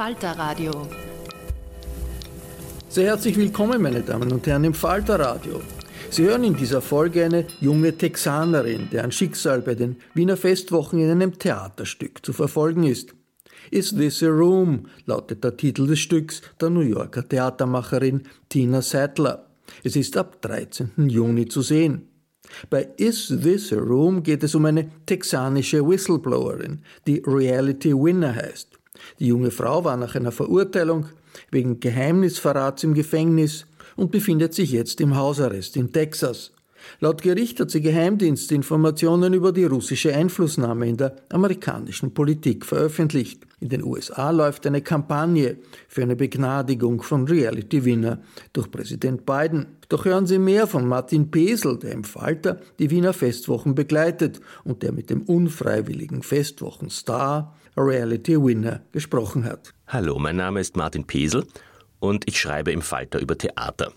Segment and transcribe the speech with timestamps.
[0.00, 0.72] Falter Radio.
[2.88, 5.60] Sehr herzlich willkommen, meine Damen und Herren, im Falter Radio.
[6.08, 11.10] Sie hören in dieser Folge eine junge Texanerin, deren Schicksal bei den Wiener Festwochen in
[11.10, 13.14] einem Theaterstück zu verfolgen ist.
[13.70, 19.50] Is This a Room lautet der Titel des Stücks der New Yorker Theatermacherin Tina Sattler.
[19.84, 21.10] Es ist ab 13.
[21.10, 22.08] Juni zu sehen.
[22.70, 28.79] Bei Is This a Room geht es um eine texanische Whistleblowerin, die Reality Winner heißt.
[29.18, 31.06] Die junge Frau war nach einer Verurteilung
[31.50, 33.66] wegen Geheimnisverrats im Gefängnis
[33.96, 36.52] und befindet sich jetzt im Hausarrest in Texas.
[37.00, 43.46] Laut Gericht hat sie Geheimdienstinformationen über die russische Einflussnahme in der amerikanischen Politik veröffentlicht.
[43.60, 48.20] In den USA läuft eine Kampagne für eine Begnadigung von Reality-Winner
[48.52, 49.66] durch Präsident Biden.
[49.88, 54.82] Doch hören Sie mehr von Martin Pesel, der im Falter die Wiener Festwochen begleitet und
[54.82, 59.72] der mit dem unfreiwilligen Festwochenstar Reality Winner gesprochen hat.
[59.86, 61.46] Hallo, mein Name ist Martin Pesel
[61.98, 63.92] und ich schreibe im Falter über Theater.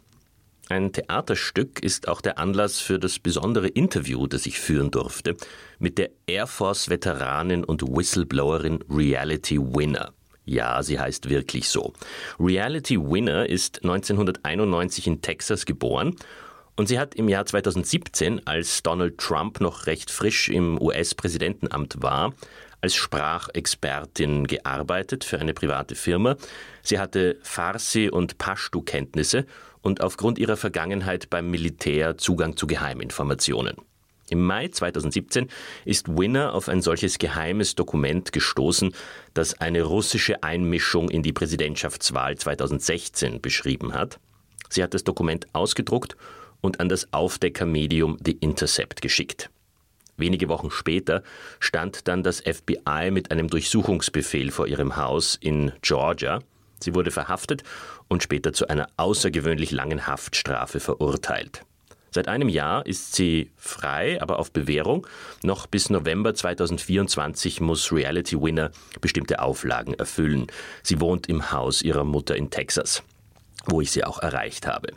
[0.70, 5.36] Ein Theaterstück ist auch der Anlass für das besondere Interview, das ich führen durfte,
[5.80, 10.14] mit der Air Force-Veteranin und Whistleblowerin Reality Winner.
[10.46, 11.94] Ja, sie heißt wirklich so.
[12.40, 16.16] Reality Winner ist 1991 in Texas geboren
[16.76, 22.34] und sie hat im Jahr 2017, als Donald Trump noch recht frisch im US-Präsidentenamt war,
[22.84, 26.36] als Sprachexpertin gearbeitet für eine private Firma.
[26.82, 29.46] Sie hatte Farsi- und Pashtu-Kenntnisse
[29.82, 33.78] und aufgrund ihrer Vergangenheit beim Militär Zugang zu Geheiminformationen.
[34.30, 35.48] Im Mai 2017
[35.86, 38.94] ist Winner auf ein solches geheimes Dokument gestoßen,
[39.34, 44.20] das eine russische Einmischung in die Präsidentschaftswahl 2016 beschrieben hat.
[44.70, 46.18] Sie hat das Dokument ausgedruckt
[46.60, 49.50] und an das Aufdeckermedium The Intercept geschickt.
[50.18, 51.24] Wenige Wochen später
[51.60, 56.40] stand dann das FBI mit einem Durchsuchungsbefehl vor ihrem Haus in Georgia.
[56.80, 57.64] Sie wurde verhaftet
[58.08, 61.64] und später zu einer außergewöhnlich langen Haftstrafe verurteilt.
[62.14, 65.08] Seit einem Jahr ist sie frei, aber auf Bewährung.
[65.42, 68.70] Noch bis November 2024 muss Reality Winner
[69.02, 70.46] bestimmte Auflagen erfüllen.
[70.84, 73.02] Sie wohnt im Haus ihrer Mutter in Texas,
[73.66, 74.90] wo ich sie auch erreicht habe.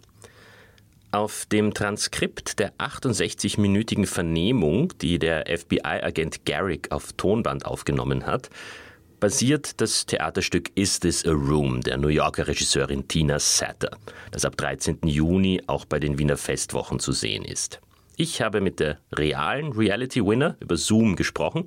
[1.16, 8.50] Auf dem Transkript der 68-minütigen Vernehmung, die der FBI-Agent Garrick auf Tonband aufgenommen hat,
[9.18, 13.96] basiert das Theaterstück Is This a Room der New Yorker Regisseurin Tina Satter,
[14.30, 14.98] das ab 13.
[15.04, 17.80] Juni auch bei den Wiener Festwochen zu sehen ist.
[18.18, 21.64] Ich habe mit der realen Reality Winner über Zoom gesprochen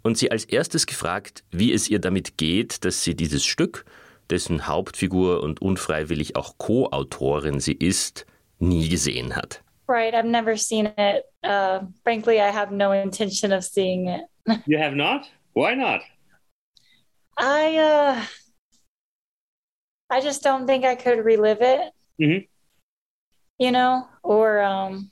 [0.00, 3.84] und sie als erstes gefragt, wie es ihr damit geht, dass sie dieses Stück,
[4.30, 8.24] dessen Hauptfigur und unfreiwillig auch Co-Autorin sie ist,
[8.62, 9.60] nie gesehen hat.
[9.88, 11.24] Right, I've never seen it.
[11.42, 14.22] Uh, frankly, I have no intention of seeing it.
[14.66, 15.28] you have not?
[15.54, 16.00] Why not?
[17.36, 18.24] I uh,
[20.10, 21.92] I just don't think I could relive it.
[22.20, 22.48] Mhm.
[23.58, 25.10] You know, or um,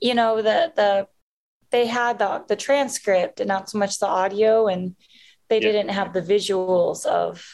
[0.00, 1.06] you know the the
[1.70, 4.96] they had the the transcript and not so much the audio, and
[5.48, 5.72] they Yeah.
[5.72, 7.44] didn't have the visuals of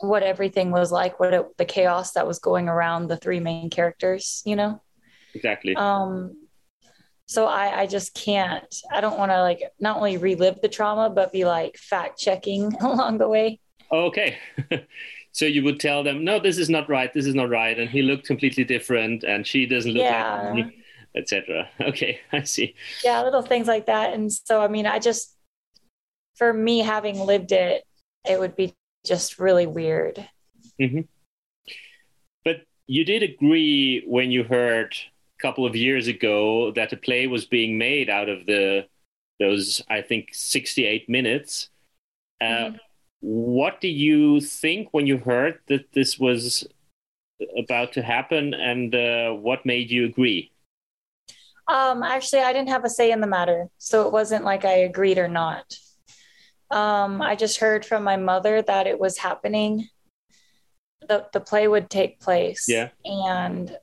[0.00, 3.70] what everything was like, what it, the chaos that was going around the three main
[3.70, 4.42] characters.
[4.44, 4.82] You know.
[5.34, 5.76] Exactly.
[5.76, 6.36] Um,
[7.26, 8.74] so I, I just can't.
[8.92, 12.74] I don't want to like not only relive the trauma, but be like fact checking
[12.80, 13.60] along the way.
[13.92, 14.36] okay.
[15.32, 17.12] so you would tell them, no, this is not right.
[17.14, 17.78] This is not right.
[17.78, 20.42] And he looked completely different and she doesn't look Yeah.
[20.42, 21.68] like me, etc.
[21.80, 22.74] Okay, I see.
[23.04, 24.12] Yeah, little things like that.
[24.12, 25.36] And so, I mean, I just,
[26.34, 27.84] for me, having lived it,
[28.28, 28.74] it would be
[29.04, 30.28] just really weird.
[32.44, 34.94] But you did agree when you heard
[35.38, 38.86] a couple of years ago that a play was being made out of the
[39.38, 41.70] those I think 68 minutes.
[42.40, 42.80] Uh, Mhm.
[43.20, 46.66] What do you think when you heard that this was
[47.56, 50.52] about to happen, and uh, what made you agree?
[51.68, 54.72] Um, actually, I didn't have a say in the matter, so it wasn't like I
[54.88, 55.64] agreed or not.
[56.70, 59.88] Um, I just heard from my mother that it was happening.
[61.08, 62.66] The the play would take place.
[62.68, 62.90] Yeah.
[63.04, 63.76] And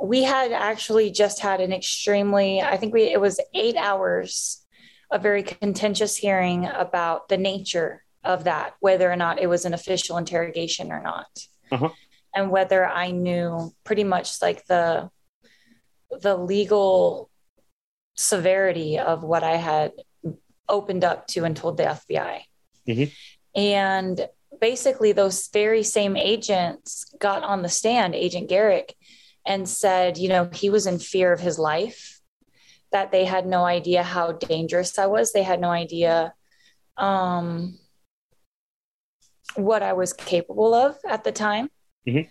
[0.00, 4.64] we had actually just had an extremely, I think we it was eight hours,
[5.10, 9.74] a very contentious hearing about the nature of that, whether or not it was an
[9.74, 11.28] official interrogation or not.
[11.70, 11.90] Uh-huh.
[12.34, 15.10] And whether I knew pretty much like the
[16.10, 17.30] the legal
[18.16, 19.92] severity of what I had
[20.68, 22.44] opened up to and told the FBI.
[22.86, 23.12] Mhm.
[23.54, 24.28] And
[24.60, 28.94] basically, those very same agents got on the stand, Agent Garrick,
[29.46, 32.20] and said, you know, he was in fear of his life,
[32.92, 35.32] that they had no idea how dangerous I was.
[35.32, 36.34] They had no idea
[36.96, 37.78] um,
[39.54, 41.70] what I was capable of at the time.
[42.06, 42.28] Mhm.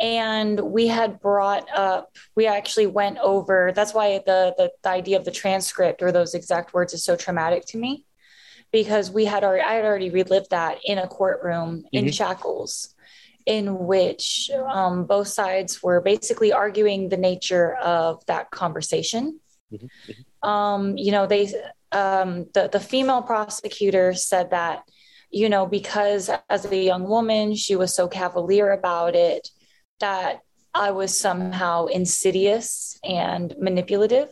[0.00, 5.16] And we had brought up, we actually went over, that's why the, the, the idea
[5.16, 8.04] of the transcript or those exact words is so traumatic to me
[8.72, 12.14] because we had already, I had already relived that in a courtroom in Mhm.
[12.14, 12.94] shackles
[13.46, 19.40] in which um, both sides were basically arguing the nature of that conversation.
[19.72, 19.88] Mhm.
[20.42, 21.52] Um, you know, they,
[21.92, 24.84] um, the, the female prosecutor said that,
[25.30, 29.48] you know, because as a young woman, she was so cavalier about it
[30.02, 30.40] that
[30.74, 34.28] I was somehow insidious and manipulative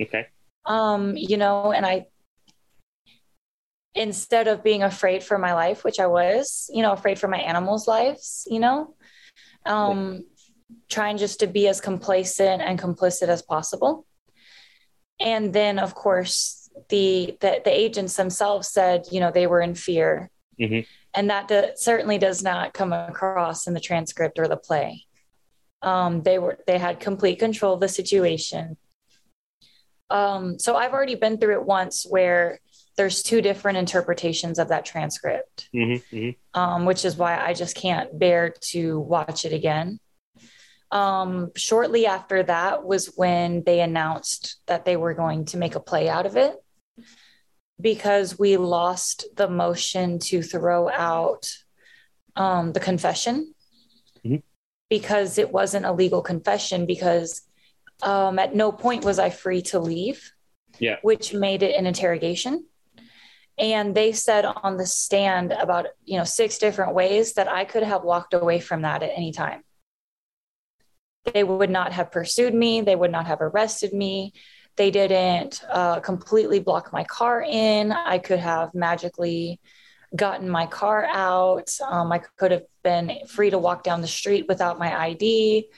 [0.00, 0.26] Okay.
[0.66, 2.06] um you know and i
[3.94, 7.38] instead of being afraid for my life which i was you know afraid for my
[7.38, 8.94] animals lives you know
[9.66, 10.24] um
[10.88, 14.04] trying just to be as complacent and complicit as possible
[15.20, 19.74] and then of course the the, the agents themselves said you know they were in
[19.74, 20.86] fear Mhm.
[21.14, 25.04] And that do, certainly does not come across in the transcript or the play.
[25.82, 28.76] Um they were they had complete control of the situation.
[30.10, 32.60] Um, so I've already been through it once where
[32.96, 37.74] there's two different interpretations of that transcript, hmm hmm um, which is why I just
[37.74, 39.98] can't bear to watch it again.
[40.92, 45.80] Um, shortly after that was when they announced that they were going to make a
[45.80, 46.54] play out of it
[47.80, 51.52] because we lost the motion to throw out
[52.36, 53.54] um, the confession
[54.24, 54.42] Mhm.
[54.90, 57.42] because it wasn't a legal confession because
[58.02, 60.32] um, at no point was I free to leave,
[60.78, 60.96] Yeah.
[61.02, 62.66] which made it an interrogation.
[63.56, 67.84] And they said on the stand about you know six different ways that I could
[67.84, 69.62] have walked away from that at any time.
[71.32, 72.80] They would not have pursued me.
[72.80, 74.32] They would not have arrested me.
[74.76, 77.92] They didn't uh, completely block my car in.
[77.92, 79.60] I could have magically
[80.14, 81.70] gotten my car out.
[81.86, 85.68] Um, I could have been free to walk down the street without my ID.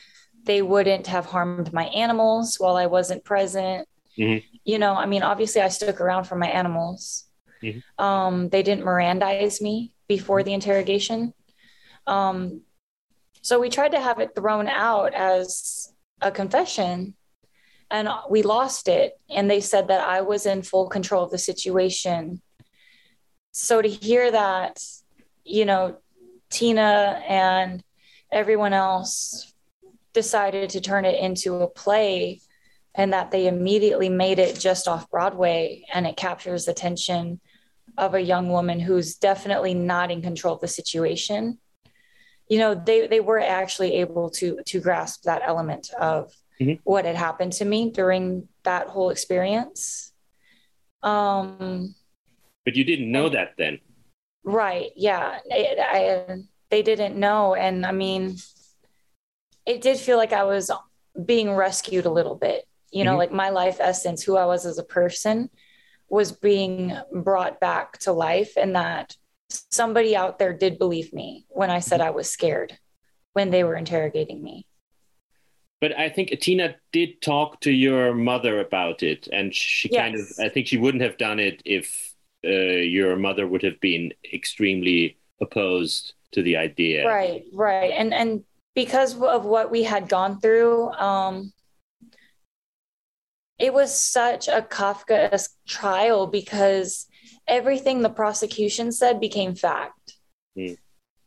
[0.44, 3.88] They wouldn't have harmed my animals while I wasn't present.
[4.18, 4.42] Mhm.
[4.64, 7.24] You know, I mean, obviously, I stuck around for my animals.
[7.62, 7.82] Mhm.
[7.98, 11.34] Um, they didn't Mirandize me before the interrogation.
[12.06, 12.62] Um,
[13.42, 17.14] so we tried to have it thrown out as a confession
[17.90, 19.18] and we lost it.
[19.30, 22.42] And they said that I was in full control of the situation.
[23.52, 24.82] So to hear that,
[25.44, 25.98] you know,
[26.50, 27.82] Tina and
[28.30, 29.52] everyone else
[30.12, 32.40] decided to turn it into a play
[32.94, 37.40] and that they immediately made it just off Broadway and it captures the attention
[37.98, 41.58] of a young woman who's definitely not in control of the situation
[42.48, 46.80] you know, they they were actually able to to grasp that element of Mhm.
[46.84, 50.12] what had happened to me during that whole experience.
[51.02, 51.94] Um,
[52.64, 53.78] But you didn't know that then.
[54.44, 54.90] Right.
[54.96, 55.38] Yeah.
[55.52, 56.36] I, I,
[56.70, 57.54] they didn't know.
[57.54, 58.36] And I mean,
[59.66, 60.70] it did feel like I was
[61.24, 62.66] being rescued a little bit.
[62.90, 63.18] You know, Mhm.
[63.18, 65.50] like my life essence, who I was as a person,
[66.08, 69.16] was being brought back to life, and that
[69.50, 72.78] somebody out there did believe me when I said I was scared
[73.32, 74.66] when they were interrogating me.
[75.80, 80.26] But I think Tina did talk to your mother about it, and she kind of
[80.40, 82.14] I think she wouldn't have done it if
[82.44, 87.06] uh, your mother would have been extremely opposed to the idea.
[87.06, 87.92] Right, right.
[87.92, 91.52] And and because of what we had gone through, um
[93.58, 97.06] it was such a Kafkaesque trial because
[97.48, 100.14] everything the prosecution said became fact.
[100.56, 100.74] Hmm.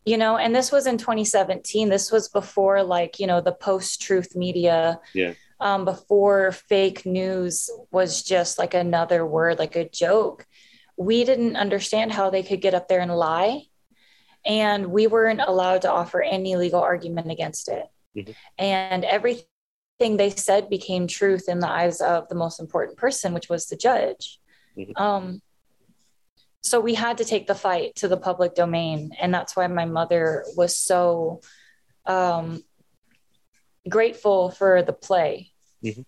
[0.10, 1.88] You know, and this was in 2017.
[1.88, 5.00] This was before like, you know, the post-truth media.
[5.14, 5.34] Yeah.
[5.60, 10.48] Um, before fake news was just like another word, like a joke.
[10.98, 13.66] We didn't understand how they could get up there and lie
[14.44, 17.86] and we weren't allowed to offer any legal argument against it.
[18.18, 18.34] Mhm.
[18.58, 23.48] And everything they said became truth in the eyes of the most important person, which
[23.48, 24.40] was the judge.
[24.76, 25.00] Mhm.
[25.00, 25.42] Um,
[26.62, 29.86] so we had to take the fight to the public domain, and that's why my
[29.86, 31.42] mother was so
[32.06, 32.64] um,
[33.88, 35.52] grateful for the play,
[35.84, 36.06] Mhm.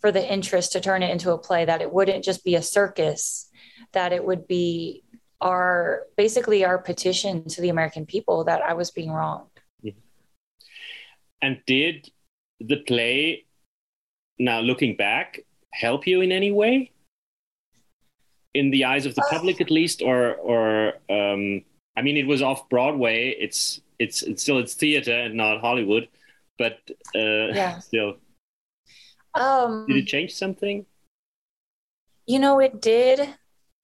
[0.00, 1.64] for the interest to turn it into a play.
[1.64, 3.50] That it wouldn't just be a circus,
[3.92, 5.04] that it would be
[5.40, 9.50] our basically our petition to the American people that I was being wronged.
[11.40, 12.10] And did
[12.58, 13.46] the play,
[14.38, 15.40] now looking back,
[15.72, 16.90] help you in any way?
[18.58, 21.42] In the eyes of the public, at least, or or um,
[21.96, 23.34] I mean, it was off Broadway.
[23.38, 26.08] It's it's it's still it's theater and not Hollywood,
[26.58, 26.78] but
[27.14, 27.78] uh, Yeah.
[27.88, 28.16] still,
[29.34, 30.86] Um, did it change something?
[32.26, 33.18] you know, it did.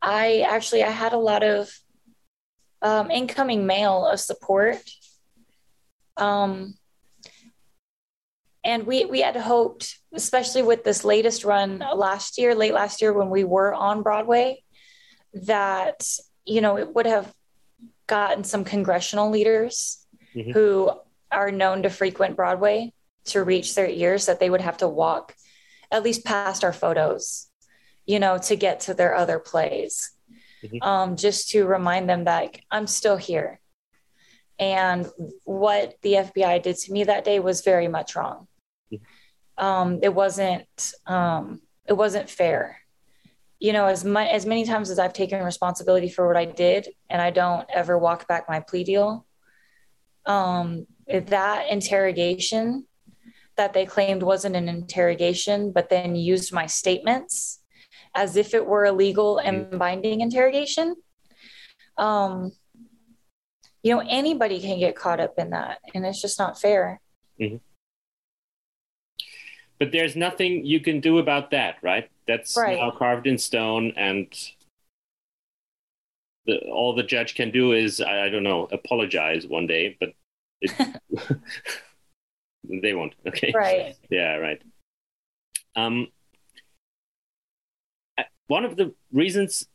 [0.03, 1.71] I actually I had a lot of
[2.83, 4.83] um, incoming mail of support.
[6.17, 6.77] Um,
[8.65, 13.13] and we we had hoped, especially with this latest run last year, late last year
[13.13, 14.64] when we were on Broadway,
[15.35, 16.07] that
[16.45, 17.33] you know it would have
[18.07, 20.53] gotten some congressional leaders Mhm.
[20.53, 20.91] who
[21.31, 22.93] are known to frequent Broadway
[23.27, 25.35] to reach their ears that they would have to walk
[25.91, 27.49] at least past our photos,
[28.05, 30.11] you know, to get to their other plays,
[30.63, 30.83] Mhm.
[30.83, 33.61] um, just to remind them that I'm still here.
[34.59, 35.07] And
[35.45, 38.47] what the FBI did to me that day was very much wrong.
[38.93, 39.01] Mhm.
[39.57, 40.93] Um, it wasn't.
[41.07, 42.81] Um, it wasn't fair.
[43.61, 46.89] You know, as much as many times as I've taken responsibility for what I did,
[47.09, 49.27] and I don't ever walk back my plea deal.
[50.27, 52.87] Um, that interrogation
[53.57, 57.61] that they claimed wasn't an interrogation, but then used my statements
[58.15, 60.97] as if it were a legal and binding interrogation.
[61.97, 62.53] Um,
[63.83, 67.01] you know, anybody can get caught up in that, and it's just not fair.
[69.79, 72.09] But there's nothing you can do about that, right?
[72.27, 72.79] That's Right.
[72.79, 74.27] now carved in stone, and
[76.47, 80.15] the, all the judge can do is, I, I don't know, apologize one day, but
[80.61, 80.71] it,
[82.83, 83.15] they won't.
[83.27, 83.53] Okay.
[83.55, 83.97] Right.
[84.11, 84.63] Yeah, right.
[85.77, 86.09] Um,
[88.47, 89.67] one of the reasons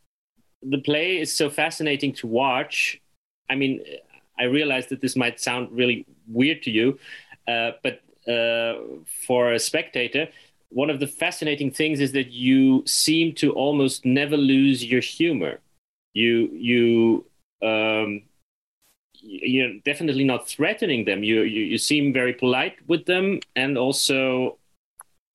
[0.61, 3.01] the play is so fascinating to watch,
[3.49, 3.83] I mean,
[4.37, 6.99] I realize that this might sound really weird to you,
[7.47, 8.01] uh, but
[8.31, 8.79] uh,
[9.25, 10.27] for a spectator,
[10.69, 15.59] one of the fascinating things is that you seem to almost never lose your humor.
[16.13, 17.25] You you
[17.61, 18.23] um,
[19.13, 21.23] you're definitely not threatening them.
[21.23, 24.57] You, you you seem very polite with them, and also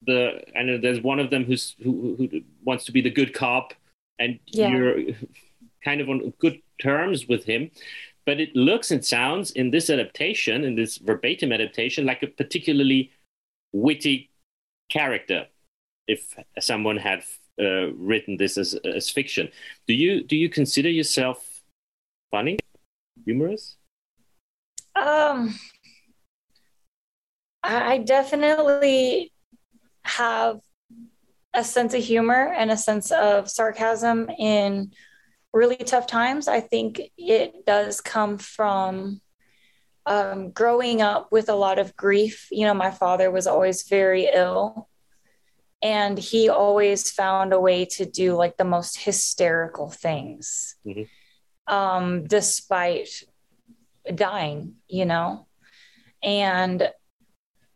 [0.07, 3.35] the I know there's one of them who's who, who wants to be the good
[3.35, 3.75] cop,
[4.19, 4.69] and Yeah.
[4.69, 4.99] you're
[5.85, 7.71] kind of on good terms with him.
[8.27, 13.11] But it looks and sounds in this adaptation, in this verbatim adaptation, like a particularly
[13.73, 14.31] witty
[14.89, 15.47] character.
[16.07, 17.25] If someone had
[17.59, 19.49] uh, written this as as fiction,
[19.87, 21.63] do you do you consider yourself
[22.31, 22.59] funny,
[23.25, 23.77] humorous?
[24.95, 25.59] Um,
[27.63, 29.33] I I definitely
[30.05, 30.61] have
[31.55, 34.93] a sense of humor and a sense of sarcasm in
[35.53, 36.49] really tough times.
[36.49, 39.21] I think it does come from
[40.07, 42.49] um, growing up with a lot of grief.
[42.51, 44.89] You know, my father was always very ill,
[45.83, 51.09] and he always found a way to do like the most hysterical things, Mhm.
[51.67, 53.23] um, despite
[54.15, 55.47] dying, you know?
[56.23, 56.91] and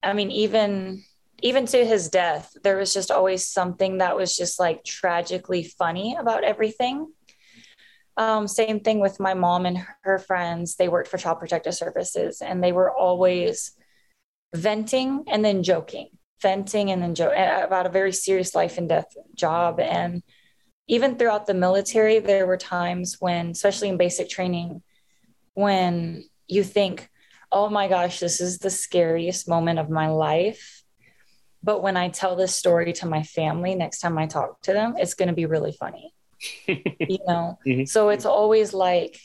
[0.02, 1.04] I mean, even
[1.42, 6.16] even to his death, there was just always something that was just like tragically funny
[6.16, 7.12] about everything.
[8.18, 10.75] Um, same thing with my mom and her friends.
[10.75, 13.72] They worked for Child Protective Services, and they were always
[14.52, 16.08] venting and then joking,
[16.42, 19.06] venting and then joking about a very serious life and death
[19.37, 19.78] job.
[19.78, 20.25] And
[20.88, 24.82] even throughout the military, there were times when, especially in basic training,
[25.54, 27.08] when you think,
[27.52, 30.82] oh my gosh, this is the scariest moment of my life.
[31.62, 34.94] But when I tell this story to my family next time I talk to them,
[34.96, 36.14] it's going to be really funny.
[36.66, 37.59] you know?
[37.66, 37.85] Mm-hmm.
[37.85, 39.18] So it's always like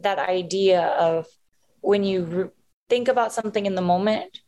[0.00, 1.26] that idea of
[1.80, 2.48] when you re-
[2.88, 4.40] think about something in the moment,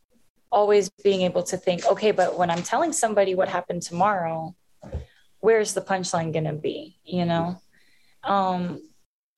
[0.51, 4.55] always being able to think, okay, but when I'm telling somebody what happened tomorrow,
[5.41, 6.99] where's the punchline going to be?
[7.05, 7.61] You know?
[8.25, 8.81] Um,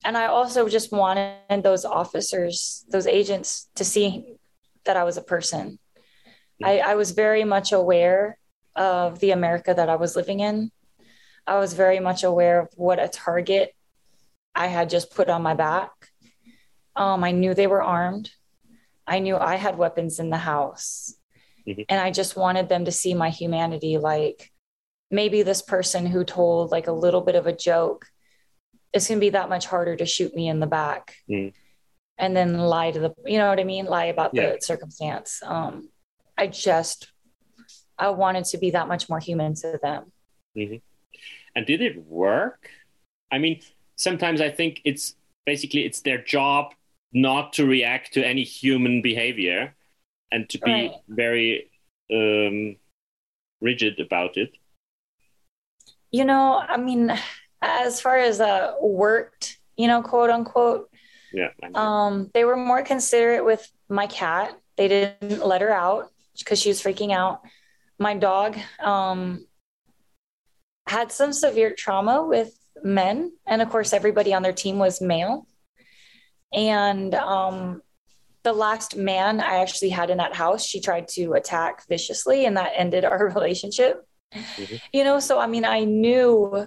[0.04, 4.36] and I also just wanted those officers, those agents to see
[4.84, 5.78] that I was a person.
[6.62, 8.38] I, I was very much aware
[8.76, 10.70] of the America that I was living in.
[11.46, 13.74] I was very much aware of what a target
[14.54, 15.90] I had just put on my back.
[16.96, 18.30] Um, I knew they were armed.
[19.06, 21.14] I knew I had weapons in the house.
[21.66, 21.82] Mm-hmm.
[21.88, 23.98] And I just wanted them to see my humanity.
[23.98, 24.52] Like
[25.10, 28.06] maybe this person who told like a little bit of a joke
[28.92, 31.52] it's going to be that much harder to shoot me in the back mm.
[32.18, 34.52] and then lie to the you know what i mean lie about yeah.
[34.52, 35.88] the circumstance um
[36.38, 37.12] i just
[37.98, 40.12] i wanted to be that much more human to them
[40.56, 40.76] mm-hmm.
[41.54, 42.68] And did it work
[43.32, 43.60] i mean
[43.96, 45.14] sometimes i think it's
[45.46, 46.72] basically it's their job
[47.12, 49.74] not to react to any human behavior
[50.32, 50.92] and to be right.
[51.08, 51.70] very
[52.12, 52.76] um,
[53.60, 54.52] rigid about it
[56.10, 57.12] you know i mean
[57.64, 60.90] as far as uh worked, you know, quote unquote.
[61.32, 61.48] Yeah.
[61.74, 64.56] Um, they were more considerate with my cat.
[64.76, 67.42] They didn't let her out because she was freaking out.
[67.98, 69.46] My dog um,
[70.86, 75.46] had some severe trauma with men, and of course, everybody on their team was male.
[76.52, 77.82] And um,
[78.42, 82.56] the last man I actually had in that house, she tried to attack viciously, and
[82.56, 84.06] that ended our relationship.
[84.32, 84.76] Mm-hmm.
[84.92, 86.66] You know, so I mean, I knew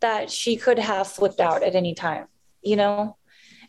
[0.00, 2.26] that she could have flipped out at any time,
[2.62, 3.16] you know?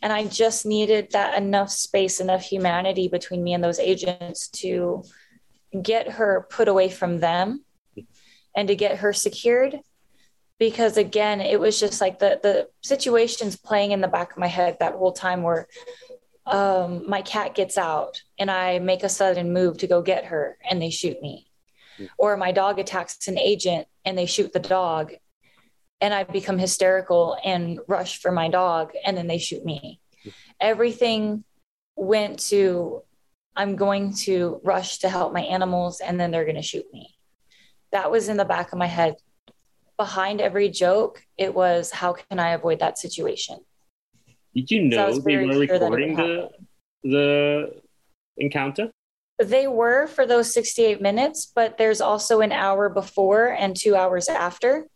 [0.01, 5.03] And I just needed that enough space, enough humanity between me and those agents to
[5.81, 7.63] get her put away from them
[8.55, 9.79] and to get her secured.
[10.57, 14.47] Because again, it was just like the the situations playing in the back of my
[14.47, 15.67] head that whole time where
[16.45, 20.57] um, my cat gets out and I make a sudden move to go get her
[20.69, 21.47] and they shoot me.
[22.17, 25.13] Or my dog attacks an agent and they shoot the dog
[26.01, 29.99] and I become hysterical and rush for my dog, and then they shoot me.
[30.59, 31.43] Everything
[31.95, 33.01] went to
[33.55, 37.14] I'm going to rush to help my animals, and then they're going to shoot me.
[37.95, 39.15] That was in the back of my head.
[39.95, 43.59] Behind every joke, it was how can I avoid that situation?
[44.53, 46.49] Did you know so they were recording the
[47.03, 47.81] the
[48.35, 48.91] encounter?
[49.39, 54.27] They were for those 68 minutes, but there's also an hour before and two hours
[54.27, 54.87] after.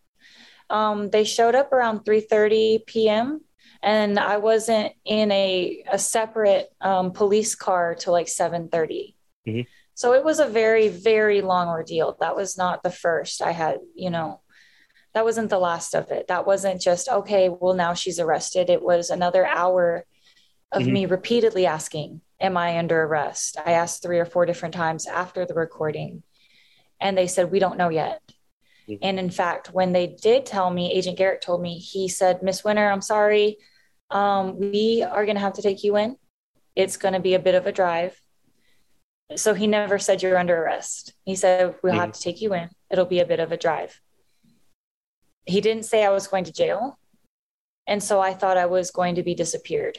[0.70, 3.40] Um, they showed up around 3:30 p.m.
[3.82, 9.16] and I wasn't in a a separate um, police car till like 7:30.
[9.48, 9.62] Mm-hmm.
[10.00, 12.16] So it was a very very long ordeal.
[12.20, 14.42] That was not the first I had, you know.
[15.14, 16.28] That wasn't the last of it.
[16.28, 18.70] That wasn't just okay, well now she's arrested.
[18.70, 20.06] It was another hour
[20.72, 20.94] of mm-hmm.
[20.94, 23.58] me repeatedly asking, am I under arrest?
[23.66, 26.24] I asked 3 or 4 different times after the recording
[27.02, 28.22] and they said we don't know yet
[28.90, 29.04] Mm-hmm.
[29.04, 32.64] And in fact, when they did tell me, Agent Garrick told me, he said, Miss
[32.64, 33.58] Winner, I'm sorry.
[34.10, 36.18] Um, we are going to have to take you in.
[36.76, 38.20] It's going to be a bit of a drive.
[39.36, 41.14] So he never said you're under arrest.
[41.24, 42.02] He said, We'll mm-hmm.
[42.02, 42.70] have to take you in.
[42.90, 44.02] It'll be a bit of a drive.
[45.46, 46.98] He didn't say I was going to jail.
[47.88, 49.98] And so I thought I was going to be disappeared.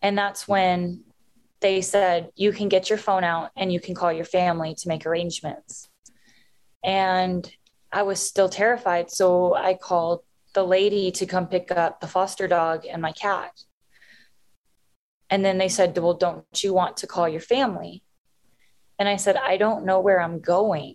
[0.00, 1.04] And that's when
[1.60, 4.88] they said, You can get your phone out and you can call your family to
[4.88, 5.88] make arrangements.
[6.84, 7.50] And
[7.92, 9.10] I was still terrified.
[9.10, 10.22] So I called
[10.54, 13.52] the lady to come pick up the foster dog and my cat.
[15.30, 18.02] And then they said, Well, don't you want to call your family?
[19.02, 20.94] And I said, I don't know where I'm going.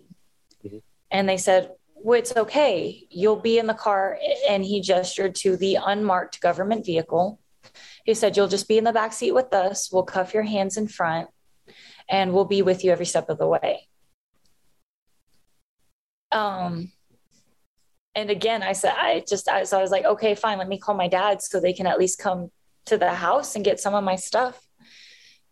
[0.64, 0.78] Mm-hmm.
[1.10, 3.06] And they said, Well, it's okay.
[3.10, 4.18] You'll be in the car.
[4.48, 7.38] And he gestured to the unmarked government vehicle.
[8.06, 9.92] He said, You'll just be in the back seat with us.
[9.92, 11.28] We'll cuff your hands in front
[12.08, 13.86] and we'll be with you every step of the way.
[16.32, 16.92] Um,
[18.14, 20.78] and again, I said, I just, I, so I was like, okay, fine, let me
[20.78, 22.50] call my dad so they can at least come
[22.86, 24.66] to the house and get some of my stuff.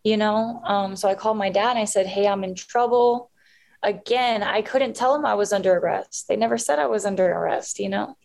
[0.07, 0.61] You know?
[0.63, 3.29] Um, so I called my dad and I said, Hey, I'm in trouble.
[3.83, 6.29] Again, I couldn't tell him I was under arrest.
[6.29, 8.15] They never said I was under arrest, you know?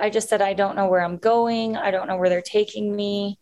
[0.00, 1.76] I just said, I don't know where I'm going.
[1.76, 3.38] I don't know where they're taking me.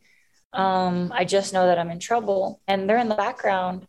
[0.52, 2.60] Um, I just know that I'm in trouble.
[2.68, 3.86] And they're in the background.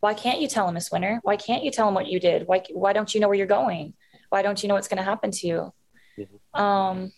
[0.00, 1.20] Why can't you tell him, Miss Winner?
[1.22, 2.46] Why can't you tell him what you did?
[2.46, 3.94] Why, why don't you know where you're going?
[4.28, 5.72] Why don't you know what's going to happen to you?
[6.18, 6.60] Mm-hmm.
[6.60, 7.12] Um,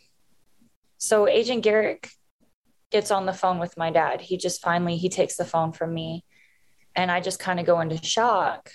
[0.96, 2.08] so Agent Garrick
[2.90, 4.20] gets on the phone with my dad.
[4.20, 6.24] He just finally he takes the phone from me
[6.96, 8.70] and I just kind of go into shock.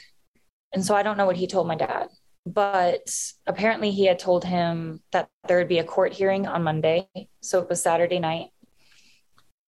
[0.74, 2.08] And so I don't know what he told my dad.
[2.46, 3.14] But
[3.48, 7.08] apparently he had told him that there would be a court hearing on Monday.
[7.42, 8.50] So it was Saturday night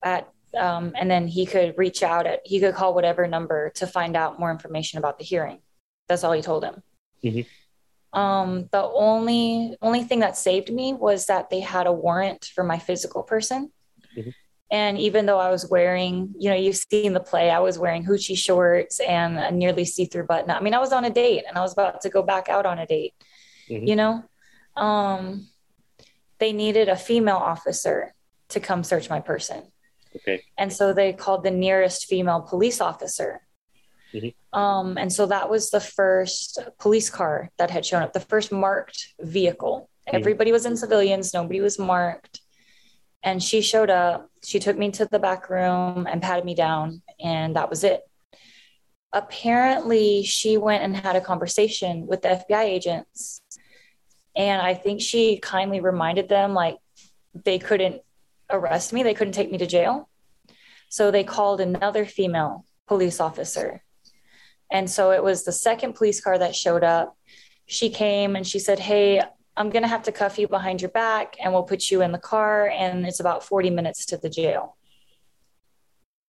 [0.04, 3.88] at um, and then he could reach out at he could call whatever number to
[3.88, 5.60] find out more information about the hearing.
[6.08, 6.84] That's all he told him.
[7.24, 8.20] Mm-hmm.
[8.20, 12.64] Um, the only only thing that saved me was that they had a warrant for
[12.64, 13.72] my physical person.
[14.18, 14.30] Mm-hmm.
[14.70, 18.06] And even though I was wearing, you know, you've seen the play, I was wearing
[18.06, 20.52] hoochie shorts and a nearly see-through button.
[20.52, 22.66] I mean, I was on a date and I was about to go back out
[22.66, 23.14] on a date.
[23.70, 23.88] Mm-hmm.
[23.88, 24.24] You know,
[24.76, 25.48] um,
[26.40, 28.14] they needed a female officer
[28.50, 29.64] to come search my person.
[30.18, 30.44] Okay.
[30.58, 33.42] And so they called the nearest female police officer.
[34.14, 34.60] Mm-hmm.
[34.60, 38.52] Um, and so that was the first police car that had shown up, the first
[38.52, 39.90] marked vehicle.
[40.08, 40.18] Mm-hmm.
[40.18, 42.42] Everybody was in civilians, nobody was marked.
[43.28, 44.32] And she showed up.
[44.42, 48.04] She took me to the back room and patted me down, and that was it.
[49.12, 53.42] Apparently, she went and had a conversation with the FBI agents.
[54.34, 56.78] And I think she kindly reminded them, like,
[57.34, 58.02] they couldn't
[58.50, 60.08] arrest me, they couldn't take me to jail.
[60.88, 63.84] So they called another female police officer.
[64.72, 67.18] And so it was the second police car that showed up.
[67.66, 69.22] She came and she said, Hey,
[69.58, 72.12] I'm going to have to cuff you behind your back and we'll put you in
[72.12, 72.70] the car.
[72.70, 74.78] And it's about 40 minutes to the jail.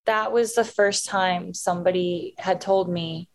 [0.07, 3.29] That was the first time somebody had told me,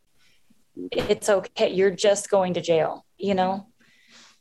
[0.92, 1.72] It's okay.
[1.72, 3.68] You're just going to jail, you know?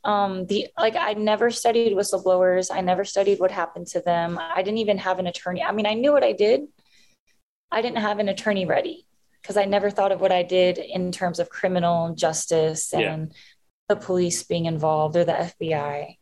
[0.03, 4.61] um the like i never studied whistleblowers i never studied what happened to them i
[4.61, 6.61] didn't even have an attorney i mean i knew what i did
[7.71, 9.05] i didn't have an attorney ready
[9.41, 13.37] because i never thought of what i did in terms of criminal justice and yeah.
[13.93, 16.17] The police being involved or the fbi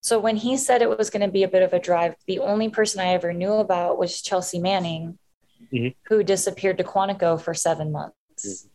[0.00, 2.38] so when he said it was going to be a bit of a drive the
[2.38, 5.18] only person i ever knew about was chelsea manning
[5.72, 5.88] mm-hmm.
[6.08, 8.68] who disappeared to quantico for seven months mm-hmm.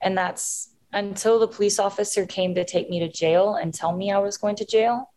[0.00, 4.12] and that's until the police officer came to take me to jail and tell me
[4.12, 5.12] I was going to jail,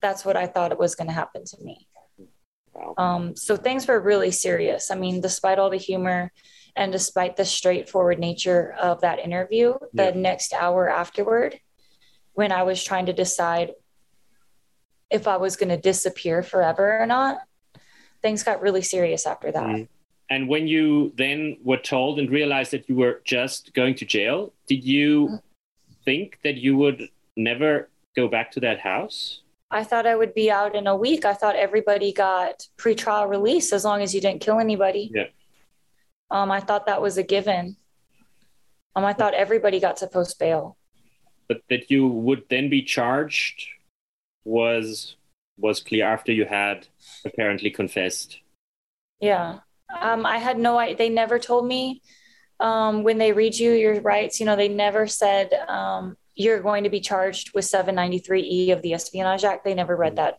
[0.00, 1.86] that's what I thought it was going to happen to me.
[2.72, 2.94] Wow.
[2.96, 4.90] Um, so things were really serious.
[4.90, 6.32] I mean, despite all the humor
[6.76, 10.10] and despite the straightforward nature of that interview, yeah.
[10.10, 11.60] the next hour afterward,
[12.34, 13.72] when I was trying to decide
[15.10, 17.40] if I was going to disappear forever or not,
[18.22, 19.66] things got really serious after that.
[19.66, 19.88] Mm.
[20.30, 24.54] And when you then were told and realized that you were just going to jail,
[24.66, 25.40] did you
[26.06, 29.42] think that you would never go back to that house?
[29.70, 31.26] I thought I would be out in a week.
[31.26, 35.10] I thought everybody got pretrial release as long as you didn't kill anybody.
[35.14, 35.24] Yeah.
[36.32, 37.76] Um, I thought that was a given.
[38.96, 40.78] Um, I thought everybody got to post bail.
[41.46, 43.66] But that you would then be charged
[44.44, 45.16] was
[45.58, 46.88] was clear after you had
[47.26, 48.40] apparently confessed.
[49.20, 49.58] Yeah.
[50.00, 50.96] Um, I had no idea.
[50.96, 52.00] They never told me
[52.58, 54.40] um, when they read you your rights.
[54.40, 58.94] You know, they never said um, you're going to be charged with 793E of the
[58.94, 59.64] Espionage Act.
[59.64, 60.38] They never read that.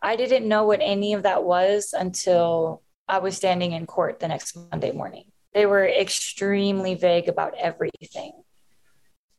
[0.00, 4.28] I didn't know what any of that was until I was standing in court the
[4.28, 5.26] next Monday morning.
[5.54, 8.32] They were extremely vague about everything.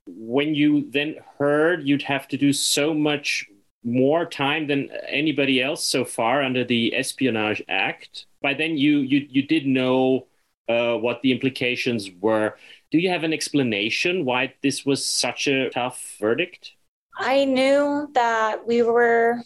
[0.08, 3.46] When you then heard you'd have to do so much
[3.84, 8.26] more time than anybody else so far under the Espionage Act.
[8.42, 10.28] By then, you you you did know
[10.68, 12.58] uh, what the implications were.
[12.92, 16.72] Do you have an explanation why this was such a tough verdict?
[17.18, 19.42] I knew that we were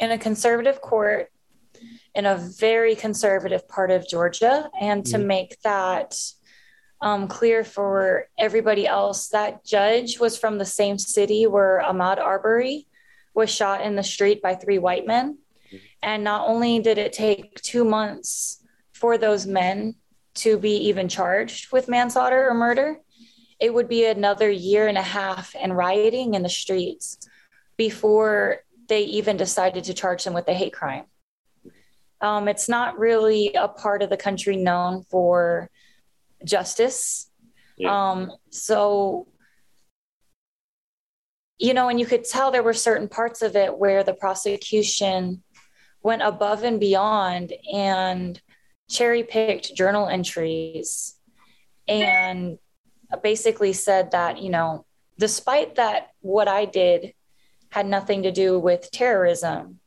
[0.00, 1.30] in a conservative court
[2.18, 5.24] in a very conservative part of Georgia, and to mm.
[5.24, 6.16] make that
[7.00, 12.88] um, clear for everybody else, that judge was from the same city where Ahmaud Arbery
[13.34, 15.38] was shot in the street by three white men.
[16.02, 19.94] And not only did it take two months for those men
[20.42, 22.98] to be even charged with manslaughter or murder,
[23.60, 27.18] it would be another year and a half and rioting in the streets
[27.76, 31.04] before they even decided to charge them with a hate crime.
[32.20, 35.70] Um, it's not really a part of the country known for
[36.44, 37.30] justice.
[37.76, 38.10] Yeah.
[38.10, 39.28] Um, so
[41.58, 45.42] you know, and you could tell there were certain parts of it where the prosecution
[46.02, 48.40] went above and beyond and
[48.88, 51.16] cherry picked journal entries
[51.88, 52.58] and
[53.22, 54.86] basically said that, you know,
[55.18, 57.12] despite that, what I did
[57.70, 59.80] had nothing to do with terrorism.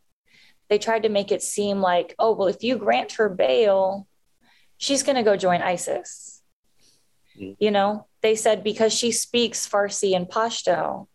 [0.72, 4.08] They tried to make it seem like, oh, well, if you grant her bail,
[4.78, 6.42] she's going to go join ISIS.
[7.38, 7.58] Mm.
[7.60, 11.08] You know, they said because she speaks Farsi and Pashto,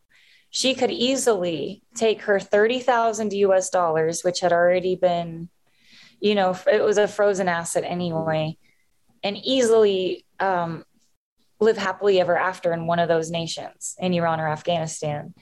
[0.50, 5.48] she could easily take her 30,000 US dollars, which had already been,
[6.20, 8.58] you know, it was a frozen asset anyway,
[9.24, 10.84] and easily um,
[11.60, 15.32] live happily ever after in one of those nations, in Iran or Afghanistan.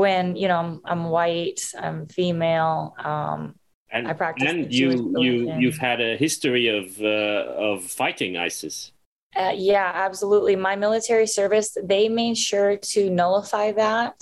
[0.00, 3.54] When, you know, I'm, I'm white, I'm female, um,
[3.92, 8.92] and, I practice and you you you've had a history of uh, of fighting ISIS.
[9.34, 10.54] Uh, yeah, absolutely.
[10.56, 14.16] My military service they made sure to nullify that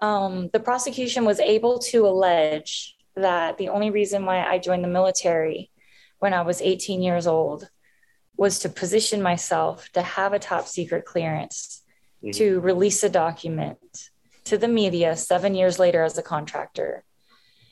[0.00, 4.88] um, the prosecution was able to allege that the only reason why I joined the
[4.88, 5.70] military
[6.18, 7.68] when I was 18 years old
[8.36, 11.82] was to position myself to have a top secret clearance
[12.22, 12.30] mm-hmm.
[12.38, 14.09] to release a document
[14.44, 17.04] to the media seven years later as a contractor.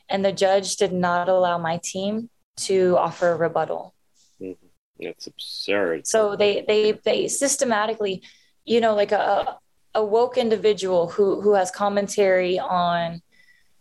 [0.08, 3.94] And the judge did not allow my team to offer a rebuttal.
[4.40, 4.66] Mm-hmm.
[5.00, 6.06] That's absurd.
[6.06, 8.22] So they they they systematically,
[8.64, 9.58] you know, like a
[9.94, 13.22] a woke individual who who has commentary on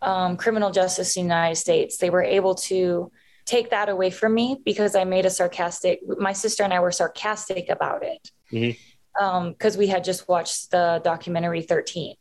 [0.02, 3.12] um, criminal justice in the United States, they were able to
[3.46, 6.00] take that away from me because I made a sarcastic.
[6.06, 8.76] My sister and I were sarcastic about it because
[9.24, 9.24] mm-hmm.
[9.24, 12.20] um, we had just watched the documentary Thirteenth,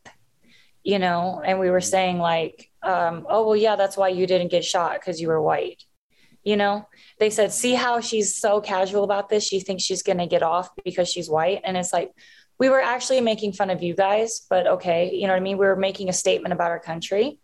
[0.87, 4.51] you know, and we were saying like, um, "Oh well, yeah, that's why you didn't
[4.51, 5.83] get shot because you were white."
[6.45, 6.87] You know,
[7.19, 9.43] they said, "See how she's so casual about this?
[9.45, 12.13] She thinks she's going to get off because she's white," and it's like,
[12.57, 15.57] we were actually making fun of you guys, but okay, you know what I mean?
[15.57, 17.37] We were making a statement about our country.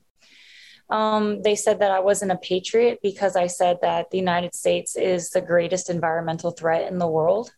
[0.89, 4.95] Um, they said that I wasn't a patriot because I said that the United States
[4.95, 7.51] is the greatest environmental threat in the world.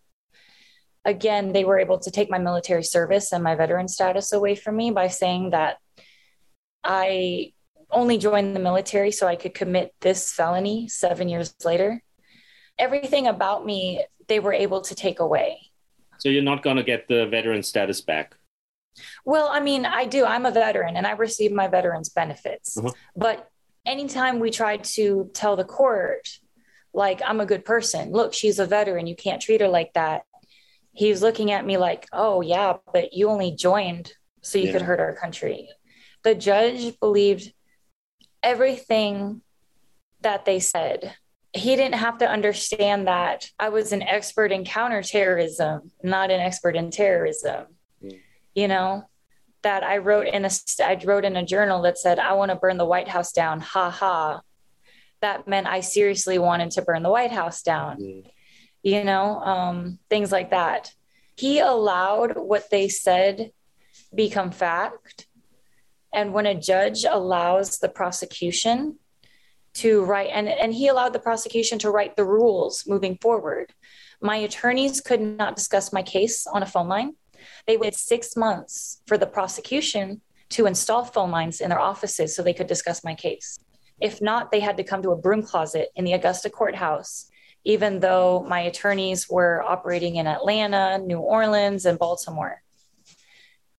[1.06, 4.76] Again, they were able to take my military service and my veteran status away from
[4.76, 5.78] me by saying that
[6.84, 7.54] I
[7.92, 12.02] only joined the military so I could commit this felony seven years later.
[12.80, 15.62] Everything about me, they were able to take away.
[16.18, 18.36] So you're not going to get the veteran status back.
[19.26, 20.26] Well, I mean, I do.
[20.26, 22.78] I'm a veteran and I receive my veterans benefits.
[22.78, 22.92] Uh-huh.
[23.16, 23.48] But
[23.86, 26.28] anytime we try to tell the court,
[26.94, 30.24] like, I'm a good person, look, she's a veteran, you can't treat her like that.
[30.96, 34.72] He's looking at me like, oh, yeah, but you only joined so you yeah.
[34.74, 35.70] could hurt our country.
[36.24, 37.54] The judge believed
[38.42, 39.42] everything
[40.22, 41.16] that they said
[41.56, 46.76] he didn't have to understand that I was an expert in counterterrorism, not an expert
[46.76, 47.68] in terrorism.
[48.04, 48.20] Mm.
[48.54, 49.06] You know,
[49.62, 50.50] that I wrote in a
[50.84, 53.62] I wrote in a journal that said I want to burn the White House down.
[53.62, 54.42] Ha ha.
[55.22, 58.00] That meant I seriously wanted to burn the White House down.
[58.00, 58.32] Mm.
[58.86, 60.94] You know, um, things like that.
[61.36, 63.52] He allowed what they said
[64.14, 65.26] become fact.
[66.14, 69.00] And when a judge allows the prosecution
[69.74, 73.74] to write and, and he allowed the prosecution to write the rules moving forward
[74.22, 77.14] my attorneys could not discuss my case on a phone line
[77.68, 82.42] they waited six months for the prosecution to install phone lines in their offices so
[82.42, 83.60] they could discuss my case
[84.00, 87.30] if not they had to come to a broom closet in the augusta courthouse
[87.66, 92.62] even though my attorneys were operating in atlanta new orleans and baltimore.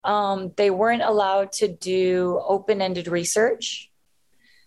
[0.05, 3.91] Um, they weren't allowed to do open-ended research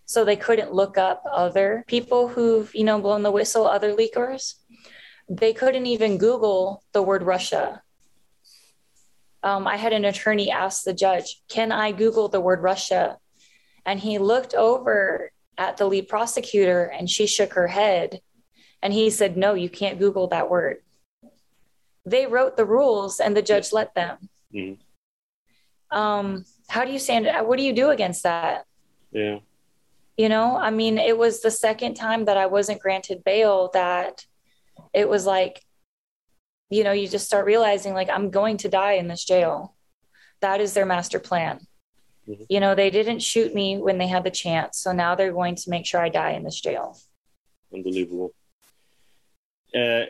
[0.09, 4.55] so they couldn't look up other people who've you know blown the whistle other leakers.
[5.29, 7.83] They couldn't even google the word russia.
[9.43, 13.17] Um, i had an attorney ask the judge can i google the word russia?
[13.85, 18.19] And he looked over at the lead prosecutor and she shook her head
[18.81, 20.77] and he said no you can't google that word
[22.05, 25.97] they wrote the rules and the judge let them mm-hmm.
[25.97, 28.65] um, how do you stand what do you do against that
[29.11, 29.39] yeah
[30.19, 34.25] you know, I mean, it was the second time that I wasn't granted bail that
[34.93, 35.63] it was like,
[36.69, 39.77] you know, you just start realizing like I'm going to die in this jail.
[40.41, 41.65] That is their master plan.
[42.27, 42.43] Mm-hmm.
[42.49, 44.77] You know, they didn't shoot me when they had the chance.
[44.77, 46.99] So now they're going to make sure I die in this jail.
[47.73, 48.33] Unbelievable.
[49.75, 50.05] Uh,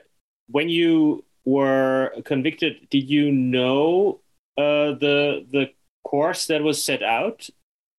[0.47, 4.19] when you were convicted, did you know
[4.57, 5.71] uh, the the
[6.03, 7.49] course that was set out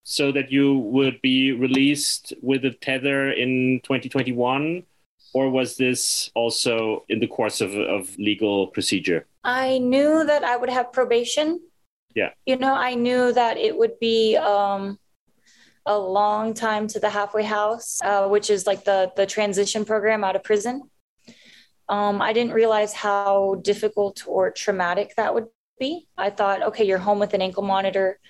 [0.02, 4.84] so that you would be released with a tether in 2021?
[5.32, 9.26] Or was this also in the course of, of legal procedure?
[9.44, 11.60] I knew that I would have probation.
[12.16, 12.30] Yeah.
[12.46, 14.98] You know, I knew that it would be um,
[15.86, 20.24] a long time to the halfway house, uh, which is like the, the transition program
[20.24, 20.82] out of prison.
[21.90, 25.48] Um, I didn't realize how difficult or traumatic that would
[25.81, 26.07] be.
[26.16, 28.20] I thought, okay, you're home with an ankle monitor.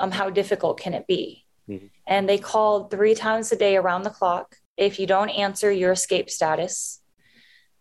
[0.00, 1.46] Um, how difficult can it be?
[1.68, 1.86] Mm-hmm.
[2.08, 4.56] And they called three times a day around the clock.
[4.76, 7.00] If you don't answer, your escape status.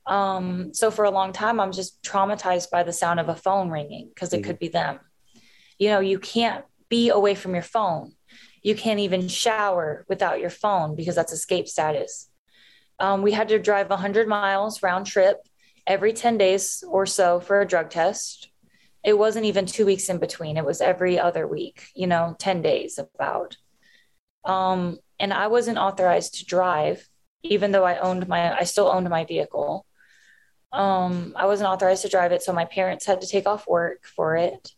[0.05, 3.71] Um, so for a long time, I'm just traumatized by the sound of a phone
[3.71, 4.51] ringing because it mm-hmm.
[4.51, 4.99] could be them.
[5.79, 8.13] You know, you can't be away from your phone.
[8.61, 12.29] You can't even shower without your phone because that's escape status.
[13.03, 15.45] Um, we had to drive 100 miles round trip
[15.85, 18.47] every 10 days or so for a drug test.
[19.03, 22.61] It wasn't even two weeks in between, it was every other week, you know, 10
[22.61, 23.57] days about.
[24.45, 27.05] Um, and I wasn't authorized to drive,
[27.43, 29.85] even though I owned my, I still owned my vehicle.
[30.71, 34.05] Um, I wasn't authorized to drive it, so my parents had to take off work
[34.05, 34.71] for it.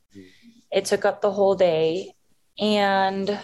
[0.71, 2.15] It took up the whole day,
[2.59, 3.39] and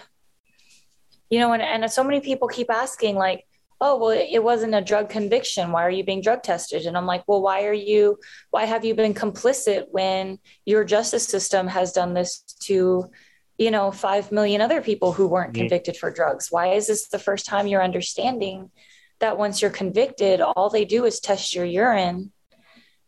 [1.29, 3.45] you know, and, and so many people keep asking, like,
[3.81, 5.71] "Oh, well, it wasn't a drug conviction.
[5.71, 8.19] Why are you being drug tested?" And I'm like, "Well, why are you?
[8.51, 13.09] Why have you been complicit when your justice system has done this to?"
[13.57, 16.47] you know, 5 million other people who weren't convicted for drugs.
[16.49, 18.71] Why is this the first time you're understanding
[19.19, 22.31] that once you're convicted, all they do is test your urine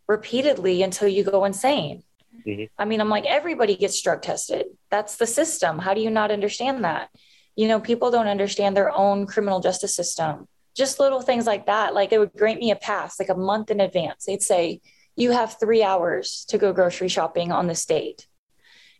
[0.08, 2.02] repeatedly until you go insane.
[2.46, 2.64] Mm-hmm.
[2.78, 4.66] I mean, I'm like, everybody gets drug tested.
[4.90, 5.78] That's the system.
[5.78, 7.10] How do you not understand that?
[7.56, 10.48] You know, people don't understand their own criminal justice system.
[10.74, 11.94] Just little things like that.
[11.94, 14.24] Like, it would grant me a pass like a month in advance.
[14.24, 14.80] They'd say,
[15.16, 18.26] You have three hours to go grocery shopping on this date.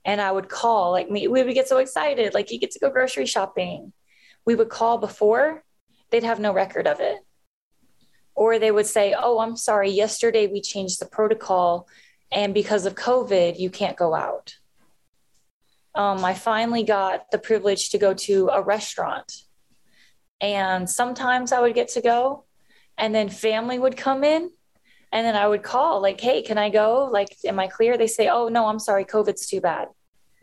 [0.04, 2.34] And I would call, like, me, we would get so excited.
[2.34, 3.92] Like, you get to go grocery shopping.
[4.44, 5.64] We would call before,
[6.10, 7.18] they'd have no record of it
[8.34, 11.88] or they would say, Oh, I'm sorry, yesterday we changed the protocol,
[12.32, 14.56] and because of COVID, you can't go out.
[15.94, 19.32] Um, I finally got the privilege to go to a restaurant.
[20.40, 22.44] And sometimes I would get to go,
[22.98, 24.50] and then family would come in,
[25.12, 27.08] and then I would call, like, Hey, can I go?
[27.10, 27.96] Like, am I clear?
[27.96, 29.88] They say, Oh, no, I'm sorry, COVID's too bad.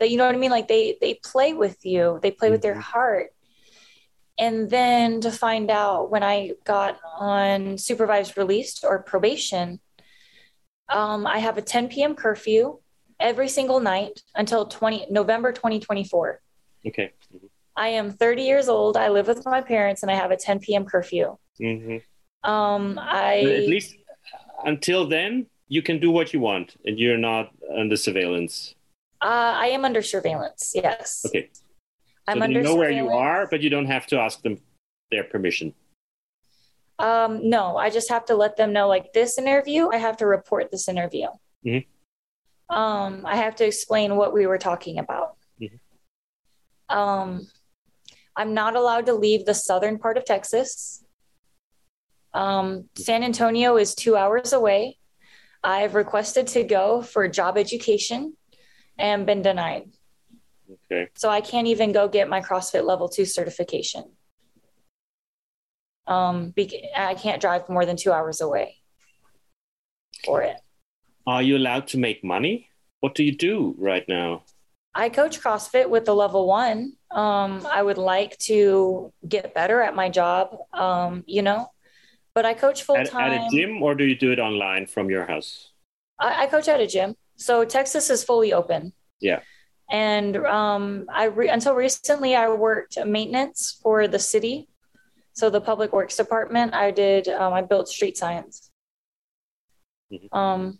[0.00, 0.50] That you know what I mean?
[0.50, 2.52] Like they they play with you, they play mm-hmm.
[2.52, 2.80] with their mm-hmm.
[2.80, 3.32] heart
[4.38, 9.80] and then to find out when I got on supervised release or probation,
[10.88, 12.14] um, I have a 10 p.m.
[12.14, 12.78] curfew
[13.20, 16.40] every single night until 20 November 2024.
[16.88, 17.12] Okay.
[17.76, 18.96] I am 30 years old.
[18.96, 20.84] I live with my parents, and I have a 10 p.m.
[20.84, 21.36] curfew.
[21.60, 22.50] Mm-hmm.
[22.50, 23.96] Um, I at least
[24.64, 28.74] until then you can do what you want, and you're not under surveillance.
[29.22, 30.72] Uh, I am under surveillance.
[30.74, 31.24] Yes.
[31.26, 31.50] Okay.
[32.26, 34.58] I'm so under you know where you are, but you don't have to ask them
[35.10, 35.74] their permission.
[36.98, 40.26] Um, no, I just have to let them know like this interview, I have to
[40.26, 41.28] report this interview.
[41.64, 42.74] Mm-hmm.
[42.74, 45.36] Um, I have to explain what we were talking about.
[45.60, 46.96] Mm-hmm.
[46.96, 47.48] Um,
[48.36, 51.04] I'm not allowed to leave the southern part of Texas.
[52.34, 54.98] Um, San Antonio is two hours away.
[55.62, 58.36] I've requested to go for job education
[58.98, 59.90] and been denied.
[60.90, 61.08] Okay.
[61.14, 64.04] So I can't even go get my CrossFit level two certification.
[66.06, 68.76] Um, be- I can't drive more than two hours away
[70.24, 70.56] for it.
[71.26, 72.68] Are you allowed to make money?
[73.00, 74.42] What do you do right now?
[74.94, 76.94] I coach CrossFit with the level one.
[77.10, 81.70] Um, I would like to get better at my job, um, you know,
[82.34, 83.32] but I coach full time.
[83.32, 85.72] At, at, a gym, or do you do it online from your house?
[86.18, 87.16] I, I coach at a gym.
[87.36, 88.92] So Texas is fully open.
[89.20, 89.40] Yeah
[89.92, 94.68] and um, I re- until recently I worked maintenance for the city,
[95.34, 96.72] so the public works department.
[96.74, 98.70] I did um, I built street signs.
[100.10, 100.36] Mm-hmm.
[100.36, 100.78] Um,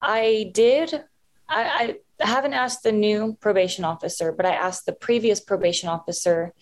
[0.00, 1.04] I did.
[1.48, 6.52] I, I haven't asked the new probation officer, but I asked the previous probation officer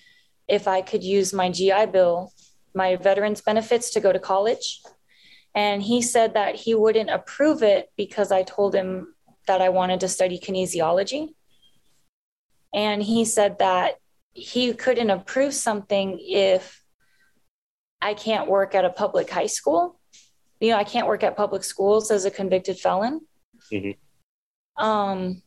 [0.48, 2.32] if I could use my GI Bill,
[2.74, 4.82] my veterans benefits, to go to college.
[5.54, 9.14] And he said that he wouldn't approve it because I told him
[9.46, 11.28] that I wanted to study kinesiology.
[12.74, 13.94] And he said that
[14.34, 16.82] he couldn't approve something if
[18.02, 19.98] I can't work at a public high school.
[20.60, 23.22] You know, I can't work at public schools as a convicted felon.
[23.72, 24.84] Mm-hmm.
[24.84, 25.42] Um,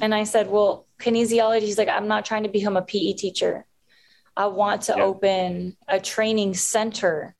[0.00, 3.66] and I said, well, kinesiology, he's like, I'm not trying to become a PE teacher.
[4.36, 5.02] I want to yeah.
[5.02, 7.34] open a training center.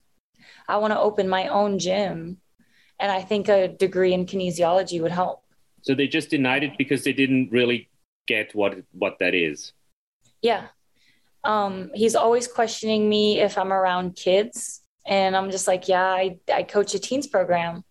[0.69, 2.39] I want to open my own gym.
[3.01, 5.45] And I think a degree in kinesiology would help.
[5.83, 7.89] So they just denied it because they didn't really
[8.27, 9.73] get what what that is.
[10.43, 10.67] Yeah.
[11.45, 14.83] Um, he's always questioning me if I'm around kids.
[15.07, 17.85] And I'm just like, yeah, I, I coach a teens program.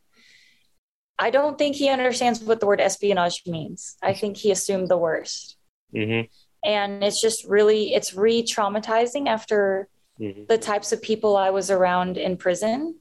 [1.20, 3.98] I don't think he understands what the word espionage means.
[4.04, 5.58] I think he assumed the worst.
[5.94, 6.28] Mm-hmm.
[6.64, 9.88] And it's just really, it's re traumatizing after
[10.20, 10.44] mm-hmm.
[10.48, 13.00] the types of people I was around in prison.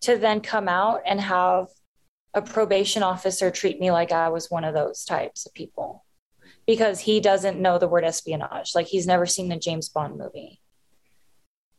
[0.00, 1.66] to then come out and have
[2.34, 6.04] a probation officer treat me like I was one of those types of people
[6.66, 8.74] because he doesn't know the word espionage.
[8.74, 10.60] Like he's never seen the James Bond movie.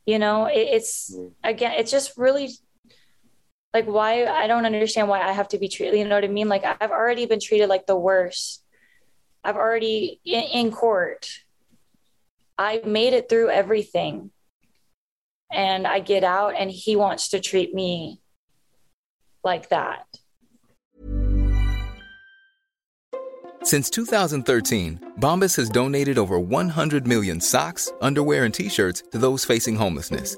[0.05, 2.49] You know, it, it's again, it's just really
[3.73, 5.97] like why I don't understand why I have to be treated.
[5.97, 6.49] You know what I mean?
[6.49, 8.63] Like I've already been treated like the worst.
[9.43, 11.29] I've already in, in court.
[12.57, 14.31] I made it through everything.
[15.51, 18.21] And I get out and he wants to treat me
[19.43, 20.05] like that.
[23.63, 29.43] Since 2013, Bombas has donated over 100 million socks, underwear, and t shirts to those
[29.43, 30.37] facing homelessness.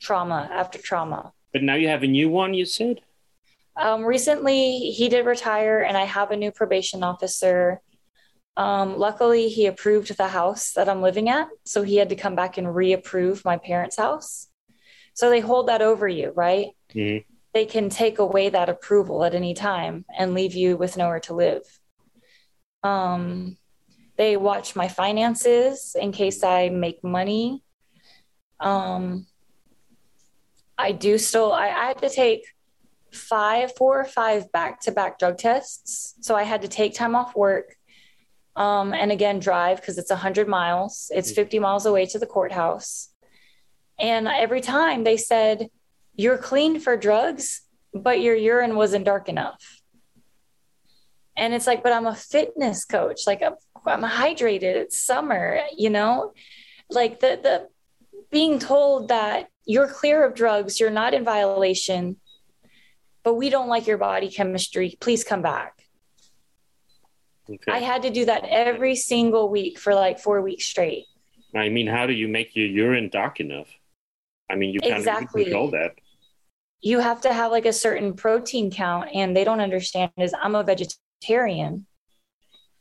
[0.00, 1.32] trauma after trauma.
[1.52, 3.00] But now you have a new one, you said?
[3.76, 7.80] Um, recently, he did retire, and I have a new probation officer.
[8.56, 11.48] Um, luckily, he approved the house that I'm living at.
[11.64, 14.48] So he had to come back and reapprove my parents' house.
[15.12, 16.68] So they hold that over you, right?
[16.94, 17.30] Mm-hmm.
[17.52, 21.34] They can take away that approval at any time and leave you with nowhere to
[21.34, 21.62] live.
[22.82, 23.56] Um,
[24.16, 27.62] they watch my finances in case I make money.
[28.60, 29.26] Um,
[30.78, 32.46] I do still, I, I had to take
[33.12, 36.14] five, four or five back to back drug tests.
[36.20, 37.76] So I had to take time off work
[38.56, 41.36] um, and again drive because it's 100 miles, it's mm.
[41.36, 43.10] 50 miles away to the courthouse.
[43.98, 45.68] And every time they said,
[46.14, 47.62] You're clean for drugs,
[47.94, 49.80] but your urine wasn't dark enough.
[51.36, 53.26] And it's like, but I'm a fitness coach.
[53.26, 53.54] Like I'm,
[53.84, 54.62] I'm hydrated.
[54.62, 56.32] It's summer, you know,
[56.88, 57.68] like the, the
[58.30, 62.16] being told that you're clear of drugs, you're not in violation,
[63.22, 64.96] but we don't like your body chemistry.
[65.00, 65.82] Please come back.
[67.48, 67.70] Okay.
[67.70, 71.04] I had to do that every single week for like four weeks straight.
[71.54, 73.68] I mean, how do you make your urine dark enough?
[74.50, 75.44] I mean, you can't exactly.
[75.44, 75.92] control that.
[76.80, 80.54] You have to have like a certain protein count, and they don't understand is I'm
[80.54, 81.86] a vegetarian.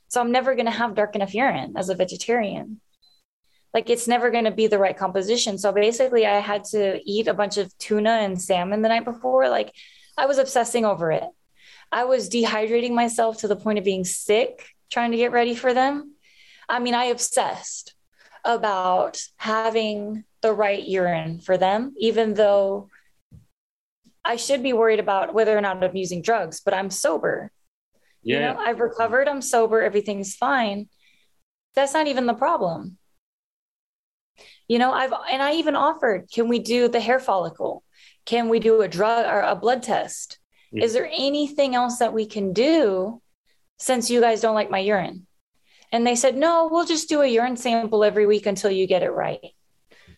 [0.10, 2.82] So I'm never going to have dark enough urine as a vegetarian
[3.76, 5.58] like it's never going to be the right composition.
[5.58, 9.50] So basically, I had to eat a bunch of tuna and salmon the night before.
[9.50, 9.74] Like
[10.18, 11.26] I was obsessing over it.
[11.92, 15.74] I was dehydrating myself to the point of being sick trying to get ready for
[15.74, 16.14] them.
[16.70, 17.96] I mean, I obsessed
[18.46, 22.90] about having the right urine for them, even though
[24.24, 27.52] I should be worried about whether or not I'm using drugs, but I'm sober.
[28.24, 28.36] Yeah.
[28.36, 30.88] You know, I've recovered, I'm sober, everything's fine.
[31.76, 32.98] That's not even the problem
[34.68, 37.84] you know i've and i even offered can we do the hair follicle?
[38.26, 40.40] Can we do a drug or a blood test?
[40.74, 43.22] Is there anything else that we can do
[43.78, 45.26] since you guys don't like my urine?
[45.92, 49.04] And they said no we'll just do a urine sample every week until you get
[49.04, 49.54] it right.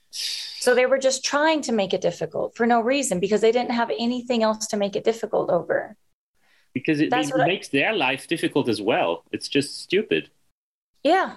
[0.09, 3.71] So they were just trying to make it difficult for no reason because they didn't
[3.71, 5.95] have anything else to make it difficult over.
[6.73, 9.23] Because it, it makes I, their life difficult as well.
[9.31, 10.29] It's just stupid.
[11.03, 11.35] Yeah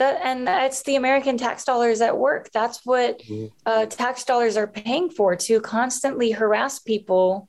[0.00, 2.50] that and that's the american tax dollars at work.
[2.52, 3.46] That's what mm-hmm.
[3.64, 7.48] uh, tax dollars are paying for to constantly harass people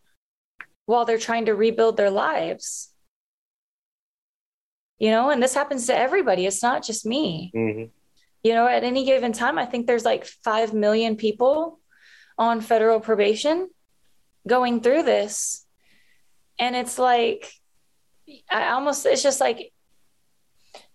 [0.85, 2.93] while they're trying to rebuild their lives.
[4.99, 6.45] You know and this happens to everybody.
[6.45, 7.51] It's not just me.
[7.55, 7.85] Mm-hmm.
[8.43, 11.79] you know at any given time i think there's like 5 million people
[12.37, 13.69] on federal probation
[14.47, 15.65] going through this.
[16.59, 17.51] And it's like
[18.49, 19.73] i almost it's just like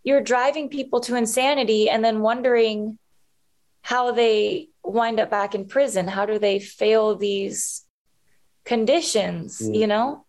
[0.06, 2.96] you're driving people to insanity and then wondering
[3.82, 6.06] how they wind up back in prison.
[6.06, 7.84] How do they fail these
[8.64, 9.76] conditions mm.
[9.76, 10.24] you know?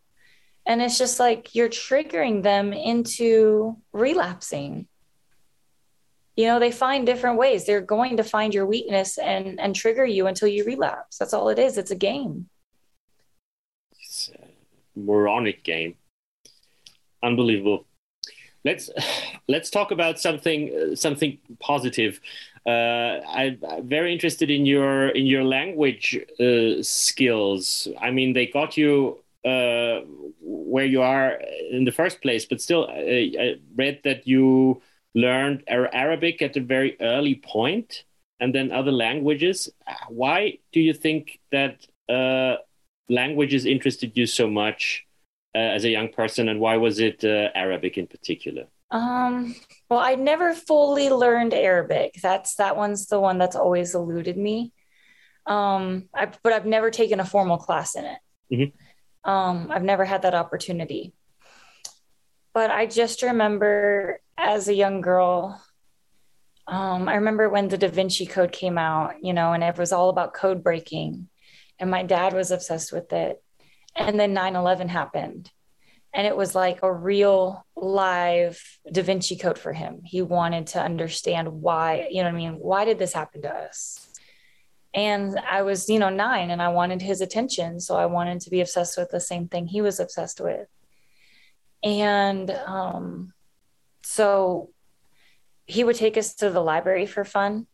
[0.66, 4.88] And it's just like you're triggering them into relapsing.
[6.36, 7.66] You know they find different ways.
[7.66, 11.18] They're going to find your weakness and and trigger you until you relapse.
[11.18, 11.78] That's all it is.
[11.78, 12.50] It's a game.
[13.92, 15.96] It's a moronic game.
[17.24, 17.86] Unbelievable
[18.68, 18.90] let's
[19.48, 22.20] let's talk about something something positive.
[22.66, 26.06] Uh, I, am very interested in your in your language
[26.40, 27.88] uh, skills.
[28.00, 30.02] I mean, they got you uh,
[30.42, 31.40] where you are
[31.72, 34.82] in the first place, but still, I, read that you
[35.16, 38.04] learned Arabic at a very early point,
[38.40, 39.70] and then other languages.
[40.10, 41.88] Why do you think that?
[42.10, 42.58] Uh,
[43.10, 45.07] languages interested you so much
[45.56, 48.66] as a young person, and why was it uh, Arabic in particular?
[48.92, 49.56] Um,
[49.90, 52.16] well, I never fully learned Arabic.
[52.22, 54.72] That's that one's the one that's always eluded me.
[55.46, 58.20] Um, I, but I've never taken a formal class in it.
[58.52, 59.30] Mm-hmm.
[59.30, 61.14] Um, I've never had that opportunity.
[62.54, 65.62] But I just remember as a young girl,
[66.66, 69.92] um, I remember when the Da Vinci Code came out, you know, and it was
[69.92, 71.30] all about code breaking.
[71.80, 73.44] And my dad was obsessed with it.
[73.98, 75.52] And then 9 11 happened.
[76.14, 80.02] And it was like a real live Da Vinci Code for him.
[80.04, 82.54] He wanted to understand why, you know what I mean?
[82.54, 84.08] Why did this happen to us?
[84.94, 87.80] And I was, you know, nine and I wanted his attention.
[87.80, 90.68] So I wanted to be obsessed with the same thing he was obsessed with.
[91.84, 93.34] And um,
[94.04, 94.72] so
[95.66, 97.68] he would take us to the library for fun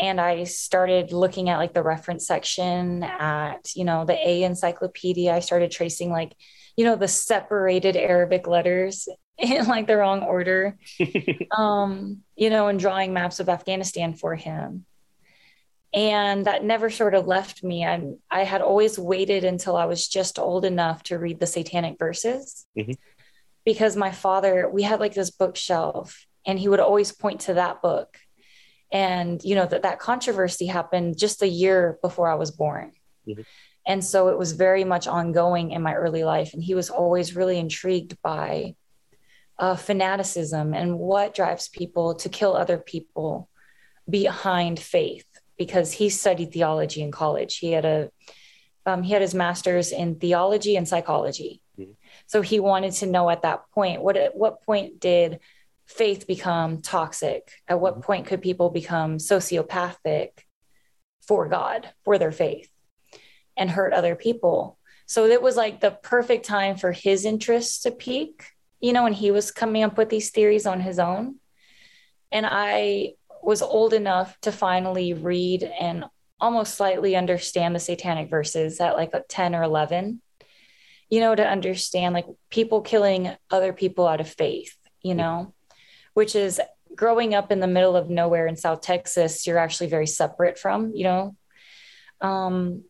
[0.00, 5.32] and i started looking at like the reference section at you know the a encyclopedia.
[5.32, 6.34] I started tracing like
[6.76, 10.76] you know the separated arabic letters in like the wrong order
[11.56, 14.86] um you know and drawing maps of afghanistan for him.
[15.92, 17.84] And that never sort of left me.
[17.84, 21.98] I i had always waited until i was just old enough to read the satanic
[21.98, 22.66] verses.
[22.78, 22.92] Mm-hmm.
[23.64, 27.82] because my father we had like this bookshelf and he would always point to that
[27.82, 28.16] book
[28.92, 32.92] and you know that that controversy happened just a year before i was born
[33.26, 33.42] mm-hmm.
[33.86, 37.36] and so it was very much ongoing in my early life and he was always
[37.36, 38.74] really intrigued by
[39.58, 43.48] uh, fanaticism and what drives people to kill other people
[44.08, 45.26] behind faith
[45.58, 48.10] because he studied theology in college he had a
[48.86, 51.92] um, he had his master's in theology and psychology mm-hmm.
[52.26, 55.38] so he wanted to know at that point what at what point did
[55.90, 57.50] faith become toxic?
[57.68, 58.02] At what mm-hmm.
[58.02, 60.30] point could people become sociopathic
[61.26, 62.70] for God, for their faith,
[63.56, 64.78] and hurt other people?
[65.06, 68.44] So it was like the perfect time for his interests to peak,
[68.80, 71.36] you know, when he was coming up with these theories on his own.
[72.30, 76.04] And I was old enough to finally read and
[76.40, 80.22] almost slightly understand the satanic verses at like 10 or 11
[81.10, 85.52] you know to understand like people killing other people out of faith you know
[86.14, 86.60] which is
[86.94, 90.92] growing up in the middle of nowhere in South Texas, you're actually very separate from,
[90.94, 91.36] you know.
[92.20, 92.84] Um,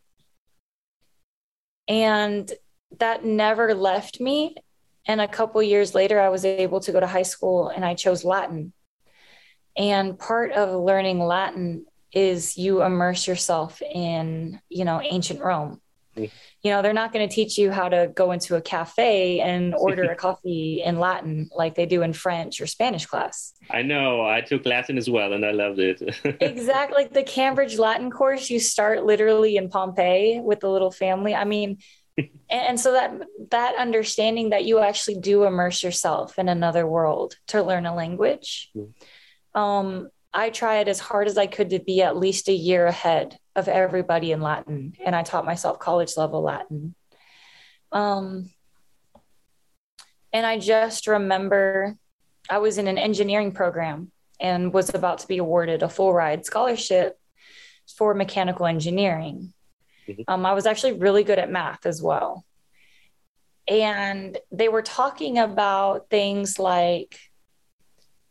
[1.86, 2.50] and
[2.98, 4.56] that never left me.
[5.06, 7.94] And a couple years later, I was able to go to high school and I
[7.94, 8.72] chose Latin.
[9.76, 15.80] And part of learning Latin is you immerse yourself in, you know, ancient Rome.
[16.62, 19.74] You know they're not going to teach you how to go into a cafe and
[19.78, 23.52] order a coffee in latin like they do in french or spanish class.
[23.70, 24.26] I know.
[24.26, 26.02] I took latin as well and i loved it.
[26.40, 31.34] Exactly like the cambridge latin course you start literally in pompeii with the little family.
[31.34, 31.78] I mean
[32.50, 33.12] and so that
[33.50, 38.70] that understanding that you actually do immerse yourself in another world to learn a language
[38.76, 38.92] mm.
[39.54, 43.38] um, I tried as hard as I could to be at least a year ahead
[43.56, 46.94] of everybody in Latin, and I taught myself college level Latin.
[47.92, 48.50] Um,
[50.32, 51.96] and I just remember
[52.48, 56.46] I was in an engineering program and was about to be awarded a full ride
[56.46, 57.18] scholarship
[57.96, 59.52] for mechanical engineering.
[60.08, 60.22] Mm-hmm.
[60.28, 62.44] Um, I was actually really good at math as well.
[63.68, 67.18] And they were talking about things like,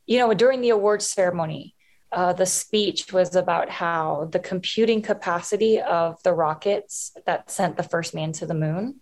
[0.06, 1.76] you know, during the awards ceremony,
[2.12, 7.84] uh, the speech was about how the computing capacity of the rockets that sent the
[7.84, 9.00] first man to the moon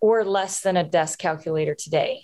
[0.00, 2.22] were less than a desk calculator today.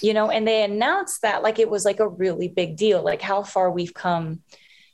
[0.00, 3.22] You know, and they announced that like it was like a really big deal, like
[3.22, 4.40] how far we've come,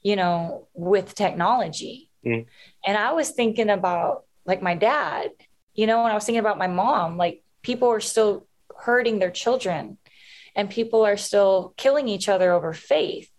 [0.02, 2.10] you know, with technology.
[2.24, 2.46] Mm.
[2.86, 5.30] And I was thinking about like my dad,
[5.74, 9.30] you know, and I was thinking about my mom, like people are still hurting their
[9.30, 9.98] children
[10.54, 13.30] and people are still killing each other over faith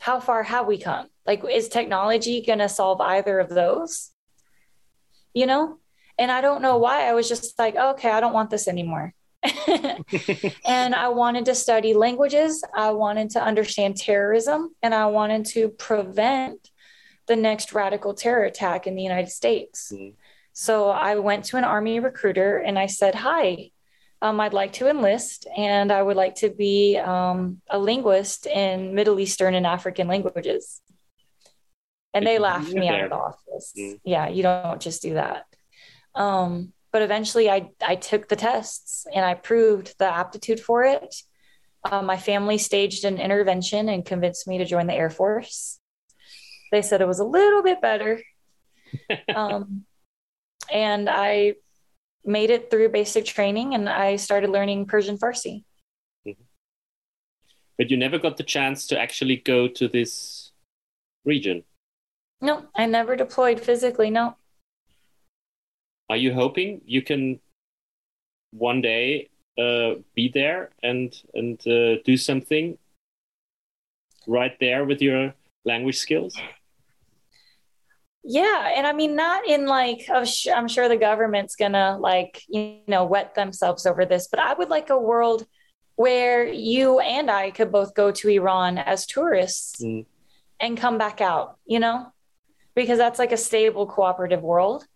[0.00, 1.08] how far have we come?
[1.26, 4.10] Like, is technology going to solve either of those?
[5.34, 5.78] You know?
[6.18, 7.06] And I don't know why.
[7.06, 9.14] I was just like, okay, I don't want this anymore.
[10.66, 12.64] and I wanted to study languages.
[12.74, 16.70] I wanted to understand terrorism and I wanted to prevent
[17.26, 19.92] the next radical terror attack in the United States.
[19.94, 20.14] Mm-hmm.
[20.54, 23.70] So I went to an army recruiter and I said, Hi,
[24.22, 28.94] um, I'd like to enlist, and I would like to be um, a linguist in
[28.94, 30.80] Middle Eastern and African languages.
[32.12, 33.72] And they laughed me out of the office.
[33.78, 34.00] Mm.
[34.04, 35.46] Yeah, you don't just do that.
[36.14, 41.14] Um, but eventually, I I took the tests and I proved the aptitude for it.
[41.84, 45.78] Uh, my family staged an intervention and convinced me to join the Air Force.
[46.72, 48.20] They said it was a little bit better.
[49.34, 49.84] um,
[50.70, 51.54] and I
[52.24, 55.64] made it through basic training and I started learning Persian Farsi.
[56.26, 56.42] Mm-hmm.
[57.78, 60.52] But you never got the chance to actually go to this
[61.24, 61.64] region?
[62.40, 64.36] No, I never deployed physically, no.
[66.08, 67.40] Are you hoping you can
[68.52, 72.78] one day uh, be there and and uh, do something
[74.26, 76.36] right there with your language skills?
[78.22, 83.04] Yeah, and I mean not in like I'm sure the government's gonna like you know
[83.04, 85.46] wet themselves over this, but I would like a world
[85.96, 90.06] where you and I could both go to Iran as tourists mm.
[90.58, 92.12] and come back out, you know,
[92.74, 94.86] because that's like a stable cooperative world.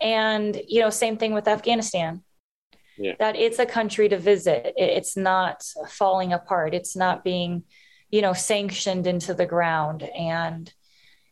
[0.00, 2.22] And you know, same thing with Afghanistan.
[2.96, 3.14] Yeah.
[3.18, 4.74] That it's a country to visit.
[4.76, 6.74] It's not falling apart.
[6.74, 7.64] It's not being,
[8.10, 10.72] you know, sanctioned into the ground and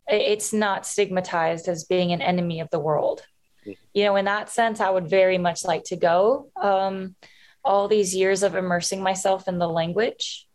[0.08, 3.22] it's not stigmatized as being an enemy of the world.
[3.62, 3.72] Mm-hmm.
[3.94, 6.50] You know, in that sense, I would very much like to go.
[6.60, 7.16] Um,
[7.64, 10.48] all these years of immersing myself in the language,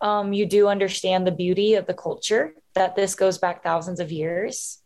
[0.00, 4.12] um, you do understand the beauty of the culture, that this goes back thousands of
[4.12, 4.78] years.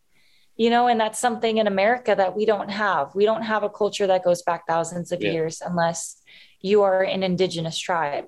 [0.56, 3.14] You know, and that's something in America that we don't have.
[3.14, 5.32] We don't have a culture that goes back thousands of yeah.
[5.32, 6.20] years unless
[6.60, 8.26] you are an indigenous tribe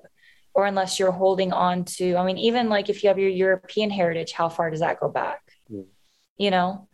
[0.53, 3.89] or unless you're holding on to i mean even like if you have your european
[3.89, 5.41] heritage how far does that go back?
[5.71, 5.85] Mm.
[6.37, 6.87] you know?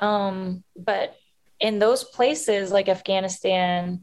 [0.00, 1.16] Um but
[1.58, 4.02] in those places like afghanistan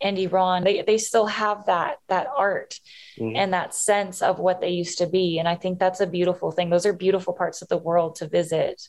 [0.00, 2.80] and iran they, they still have that that art
[3.18, 3.36] mm.
[3.36, 5.38] and that sense of what they used to be.
[5.38, 6.70] And i think that's a beautiful thing.
[6.70, 8.88] Those are beautiful parts of the world to visit.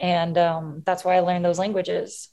[0.00, 2.28] And um, that's why i learned those languages.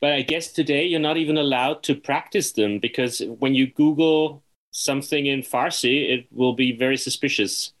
[0.00, 4.42] But i guess today you're not even allowed to practice them because when you google
[4.70, 7.72] something in Farsi, it will be very suspicious.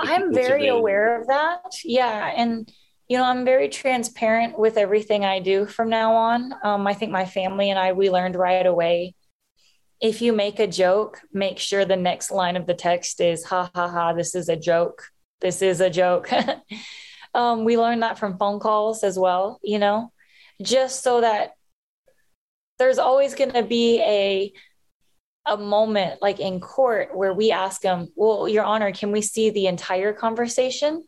[0.00, 1.74] I'm very aware of that.
[1.84, 2.32] Yeah.
[2.34, 2.70] And,
[3.08, 6.54] you know, I'm very transparent with everything I do from now on.
[6.62, 9.14] Um, I think my family and I, we learned right away.
[10.00, 13.70] If you make a joke, make sure the next line of the text is, ha
[13.74, 15.02] ha ha, this is a joke.
[15.40, 16.30] This is a joke.
[17.34, 20.12] um, we learned that from phone calls as well, you know,
[20.62, 21.52] just so that
[22.78, 24.52] there's always going to be a
[25.46, 29.50] a moment like in court where we ask them, Well, Your Honor, can we see
[29.50, 31.04] the entire conversation?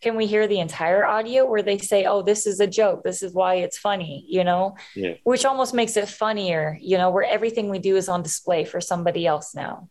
[0.00, 3.02] Can we hear the entire audio where they say, Oh, this is a joke.
[3.02, 4.76] This is why it's funny, you know?
[4.94, 5.14] Yeah.
[5.24, 8.80] Which almost makes it funnier, you know, where everything we do is on display for
[8.80, 9.88] somebody else now.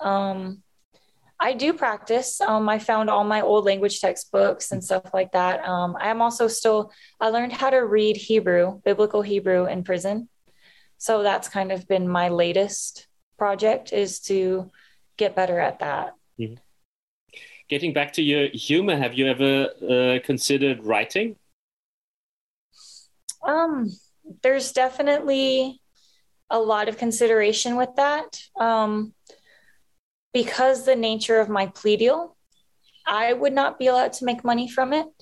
[0.00, 0.62] Um,
[1.40, 2.40] I do practice.
[2.40, 5.64] Um, I found all my old language textbooks and stuff like that.
[5.66, 10.28] Um, I'm also still, I learned how to read Hebrew, biblical Hebrew in prison
[10.98, 13.06] so that's kind of been my latest
[13.38, 14.70] project is to
[15.16, 16.14] get better at that.
[16.38, 16.54] Mm-hmm.
[17.68, 21.36] getting back to your humor have you ever uh, considered writing?
[23.42, 23.90] Um
[24.42, 25.80] there's definitely
[26.50, 28.40] a lot of consideration with that.
[28.58, 29.14] Um
[30.32, 32.36] because the nature of my plea deal
[33.06, 35.17] i would not be allowed to make money from it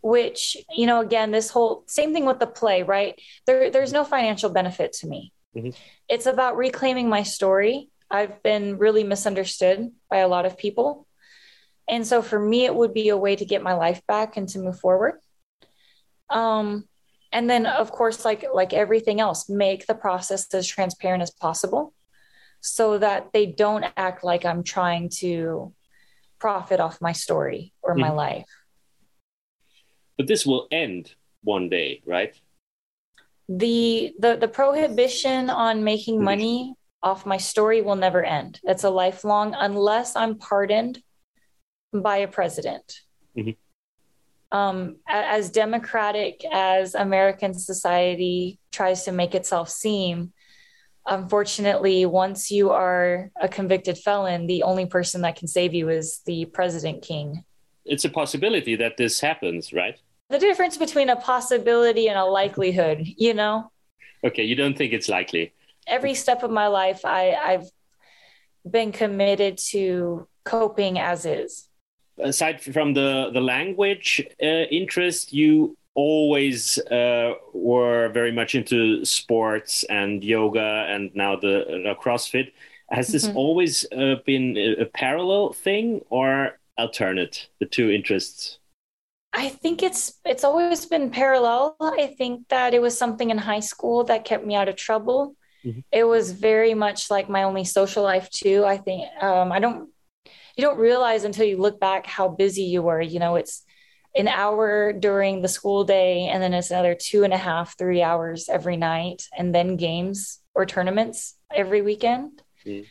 [0.00, 3.20] which you know again this whole same thing with the play right?
[3.46, 5.32] There there's no financial benefit to me.
[5.56, 5.70] Mm-hmm.
[6.08, 7.88] it's about reclaiming my story.
[8.10, 11.06] I've been really misunderstood by a lot of people.
[11.88, 14.46] And so for me it would be a way to get my life back and
[14.50, 15.14] to move forward.
[16.28, 16.84] Um
[17.32, 21.94] and then of course like like everything else make the process as transparent as possible
[22.60, 25.72] so that they don't act like i'm trying to
[26.38, 28.02] profit off my story or mm-hmm.
[28.02, 28.46] my life
[30.18, 32.38] but this will end one day, right?
[33.48, 36.24] The the the prohibition on making mm-hmm.
[36.24, 38.60] money off my story will never end.
[38.64, 41.00] It's a lifelong unless I'm pardoned
[41.94, 43.00] by a president.
[43.36, 43.52] Mm-hmm.
[44.50, 50.32] Um, as democratic as American society tries to make itself seem,
[51.06, 56.20] unfortunately, once you are a convicted felon, the only person that can save you is
[56.26, 57.44] the president king.
[57.84, 59.98] It's a possibility that this happens, right?
[60.30, 63.70] The difference between a possibility and a likelihood, you know?
[64.24, 65.52] Okay, you don't think it's likely.
[65.86, 67.70] Every step of my life, I, I've
[68.68, 71.68] been committed to coping as is.
[72.18, 79.84] Aside from the, the language uh, interest, you always uh, were very much into sports
[79.84, 82.52] and yoga and now the uh, CrossFit.
[82.90, 83.36] Has this mm-hmm.
[83.36, 88.57] always uh, been a, a parallel thing or alternate, the two interests?
[89.38, 91.76] I think it's it's always been parallel.
[91.80, 95.36] I think that it was something in high school that kept me out of trouble.
[95.64, 95.80] Mm-hmm.
[95.92, 98.64] It was very much like my only social life too.
[98.64, 99.90] I think um, I don't
[100.56, 103.00] you don't realize until you look back how busy you were.
[103.00, 103.62] You know, it's
[104.16, 108.02] an hour during the school day, and then it's another two and a half, three
[108.02, 112.42] hours every night, and then games or tournaments every weekend.
[112.66, 112.86] Mm.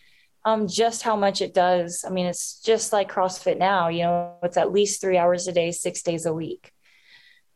[0.48, 2.06] Um, just how much it does.
[2.08, 5.52] I mean, it's just like CrossFit now, you know, it's at least three hours a
[5.52, 6.72] day, six days a week.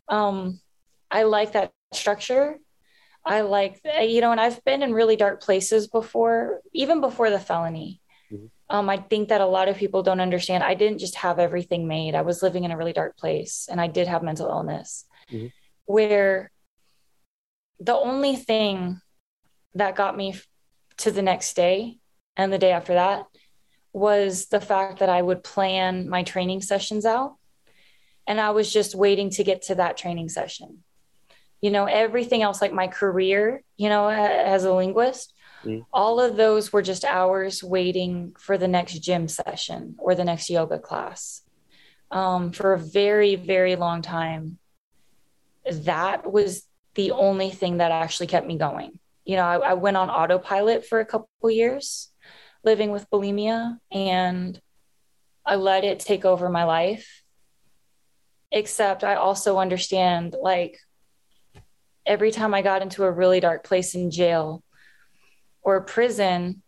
[0.09, 0.59] Um,
[1.09, 2.57] I like that structure.
[3.23, 7.39] I like, you know, and I've been in really dark places before, even before the
[7.39, 8.01] felony.
[8.29, 8.47] Mm-hmm.
[8.69, 10.61] Um, I think that a lot of people don't understand.
[10.61, 12.13] I didn't just have everything made.
[12.13, 15.47] I was living in a really dark place and I did have mental illness mm-hmm.
[15.85, 16.51] where
[17.79, 18.99] the only thing
[19.75, 20.35] that got me
[20.97, 22.00] to the next day
[22.37, 23.25] and the day after that
[23.93, 27.35] was the fact that I would plan my training sessions out.
[28.25, 30.83] And I was just waiting to get to that training session.
[31.61, 35.85] You know, everything else, like my career, you know, as a linguist, mm.
[35.91, 40.49] all of those were just hours waiting for the next gym session or the next
[40.49, 41.41] yoga class.
[42.09, 44.57] Um, for a very, very long time,
[45.69, 46.63] that was
[46.95, 50.85] the only thing that actually kept me going you know, I, I went on autopilot
[50.85, 52.10] for a couple years
[52.63, 54.59] living with bulimia and
[55.45, 57.23] I let it take over my life.
[58.51, 60.77] Except I also understand like
[62.05, 64.63] every time I got into a really dark place in jail
[65.61, 66.61] or prison,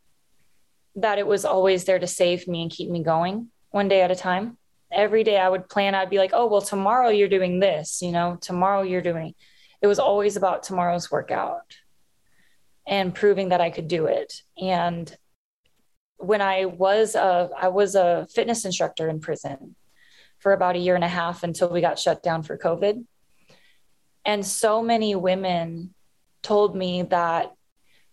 [0.96, 4.12] that it was always there to save me and keep me going one day at
[4.12, 4.58] a time.
[4.92, 8.12] Every day I would plan, I'd be like, oh, well, tomorrow you're doing this, you
[8.12, 9.34] know, tomorrow you're doing.
[9.82, 11.76] It It was always about tomorrow's workout
[12.88, 14.34] and proving that I could do it.
[14.58, 15.14] And
[16.18, 19.76] when I was a I was a fitness instructor in prison
[20.40, 23.06] for about a year and a half until we got shut down for COVID.
[24.26, 25.94] And so many women
[26.42, 27.54] told me that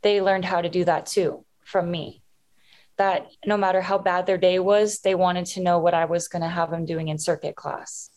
[0.02, 2.22] they learned how to do that too from me.
[2.98, 6.28] That no matter how bad their day was, they wanted to know what I was
[6.28, 8.10] going to have them doing in circuit class.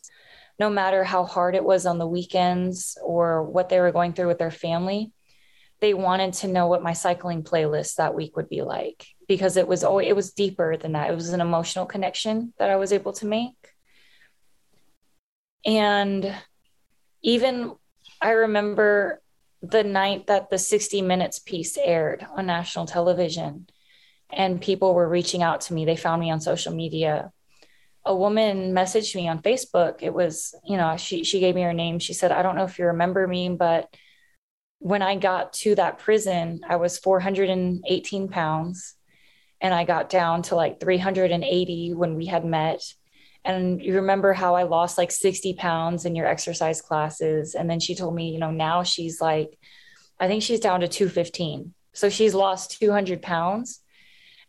[0.60, 4.28] No matter how hard it was on the weekends or what they were going through
[4.28, 5.12] with their family,
[5.80, 9.68] they wanted to know what my cycling playlist that week would be like because it
[9.68, 11.10] was always, it was deeper than that.
[11.10, 13.56] It was an emotional connection that I was able to make.
[15.66, 16.36] And
[17.22, 17.74] even
[18.22, 19.22] I remember
[19.62, 23.68] the night that the 60 minutes piece aired on national television
[24.30, 25.86] and people were reaching out to me.
[25.86, 27.32] They found me on social media.
[28.06, 30.02] A woman messaged me on Facebook.
[30.02, 32.00] It was, you know, she she gave me her name.
[32.00, 33.88] She said, "I don't know if you remember me, but
[34.80, 38.96] when I got to that prison, I was 418 pounds
[39.64, 42.84] and I got down to like 380 when we had met.
[43.46, 47.56] And you remember how I lost like 60 pounds in your exercise classes.
[47.56, 49.58] And then she told me, you know, now she's like,
[50.20, 51.74] I think she's down to 215.
[51.94, 53.80] So she's lost 200 pounds.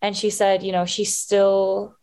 [0.03, 1.97] And she said, you know, she still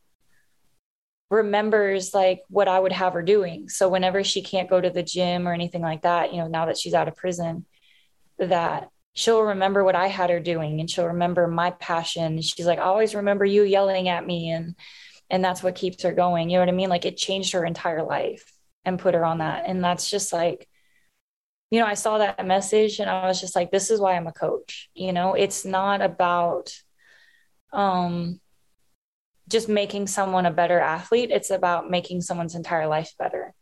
[1.30, 3.68] remembers like what I would have her doing.
[3.68, 6.66] So whenever she can't go to the gym or anything like that, you know, now
[6.66, 7.66] that she's out of prison,
[8.40, 12.42] that she'll remember what I had her doing and she'll remember my passion.
[12.42, 14.76] She's like, I always remember you yelling at me and
[15.30, 16.50] and that's what keeps her going.
[16.50, 16.90] You know what I mean?
[16.90, 18.52] Like it changed her entire life
[18.84, 19.64] and put her on that.
[19.66, 20.68] And that's just like,
[21.70, 24.28] you know, I saw that message and I was just like, this is why I'm
[24.28, 24.90] a coach.
[24.94, 26.74] You know, it's not about
[27.74, 28.40] um
[29.48, 31.32] just making someone a better athlete.
[31.32, 33.54] It's about making someone's entire life better.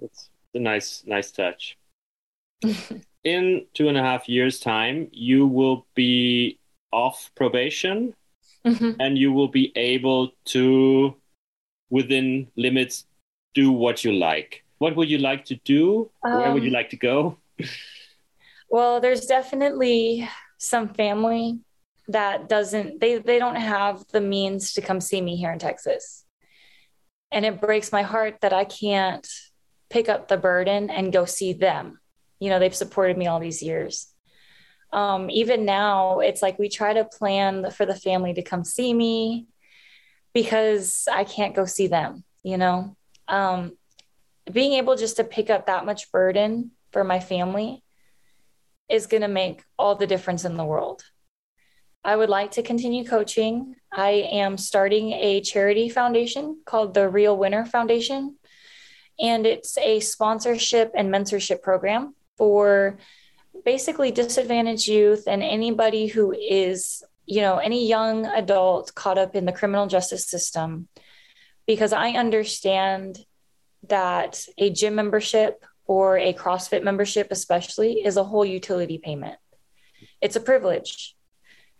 [0.00, 1.76] It's a nice, nice touch.
[3.24, 6.58] in two and a half years' time, you will be
[6.92, 8.14] off probation
[8.64, 8.92] mm-hmm.
[9.00, 11.14] and you will be able to,
[11.90, 13.04] within limits,
[13.54, 14.64] do what you like.
[14.78, 16.10] What would you like to do?
[16.22, 17.38] Um, Where would you um, like to go?
[18.68, 20.28] well, there's definitely
[20.58, 21.58] some family
[22.08, 26.24] that doesn't they they don't have the means to come see me here in Texas.
[27.32, 29.26] And it breaks my heart that I can't
[29.90, 31.98] pick up the burden and go see them
[32.40, 34.08] you know they've supported me all these years.
[34.92, 38.94] Um, even now it's like we try to plan for the family to come see
[38.94, 39.46] me
[40.32, 42.96] because i can't go see them you know?
[43.26, 43.76] Um,
[44.50, 47.82] being able just to pick up that much burden for my family
[48.88, 51.02] is going to make all the difference in the world.
[52.04, 53.74] I would like to continue coaching.
[53.92, 58.36] I am starting a charity foundation called the real winner foundation
[59.18, 62.98] and it's a sponsorship and mentorship program for
[63.64, 69.44] basically disadvantaged youth and anybody who is, you know, any young adult caught up in
[69.46, 70.88] the criminal justice system.
[71.66, 73.18] Because I understand
[73.88, 79.38] that a gym membership or a CrossFit membership, especially, is a whole utility payment.
[80.20, 81.16] It's a privilege.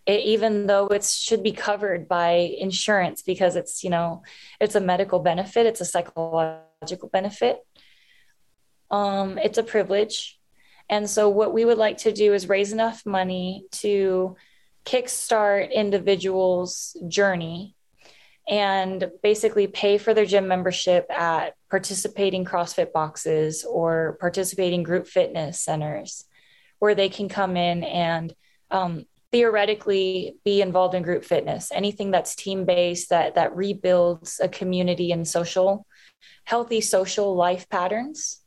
[0.06, 4.22] it, even though it should be covered by insurance because it's you know
[4.60, 7.58] it's a medical benefit it's a psychological benefit
[8.90, 10.38] um, it's a privilege
[10.88, 14.36] and so what we would like to do is raise enough money to
[14.84, 17.74] kickstart individuals journey
[18.48, 25.60] and basically pay for their gym membership at participating CrossFit boxes or participating group fitness
[25.60, 26.24] centers
[26.78, 28.32] where they can come in and
[28.70, 34.48] um, theoretically be involved in group fitness anything that's team based that that rebuilds a
[34.48, 35.84] community and social
[36.46, 38.40] healthy social life patterns.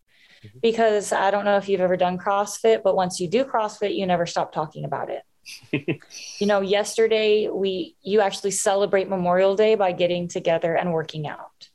[0.61, 4.05] Because i don't know if you've ever done crossfit but once you do crossfit you
[4.05, 5.23] never stop talking about it
[5.71, 11.69] you know, yesterday we you actually celebrate Memorial Day by getting together and working out.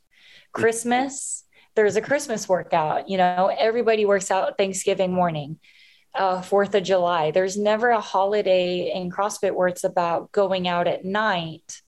[0.51, 1.43] Christmas,
[1.75, 3.09] there's a Christmas workout.
[3.09, 5.59] You know, everybody works out Thanksgiving morning,
[6.13, 7.31] uh, Fourth of July.
[7.31, 11.81] There's never a holiday in CrossFit where it's about going out at night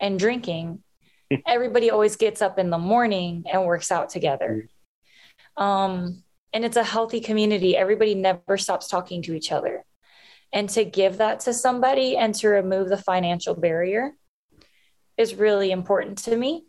[0.00, 0.82] and drinking.
[1.46, 4.68] everybody always gets up in the morning and works out together.
[5.58, 6.22] Um,
[6.54, 7.76] and it's a healthy community.
[7.76, 9.84] Everybody never stops talking to each other
[10.52, 14.12] and to give that to somebody and to remove the financial barrier
[15.16, 16.64] is really important to me.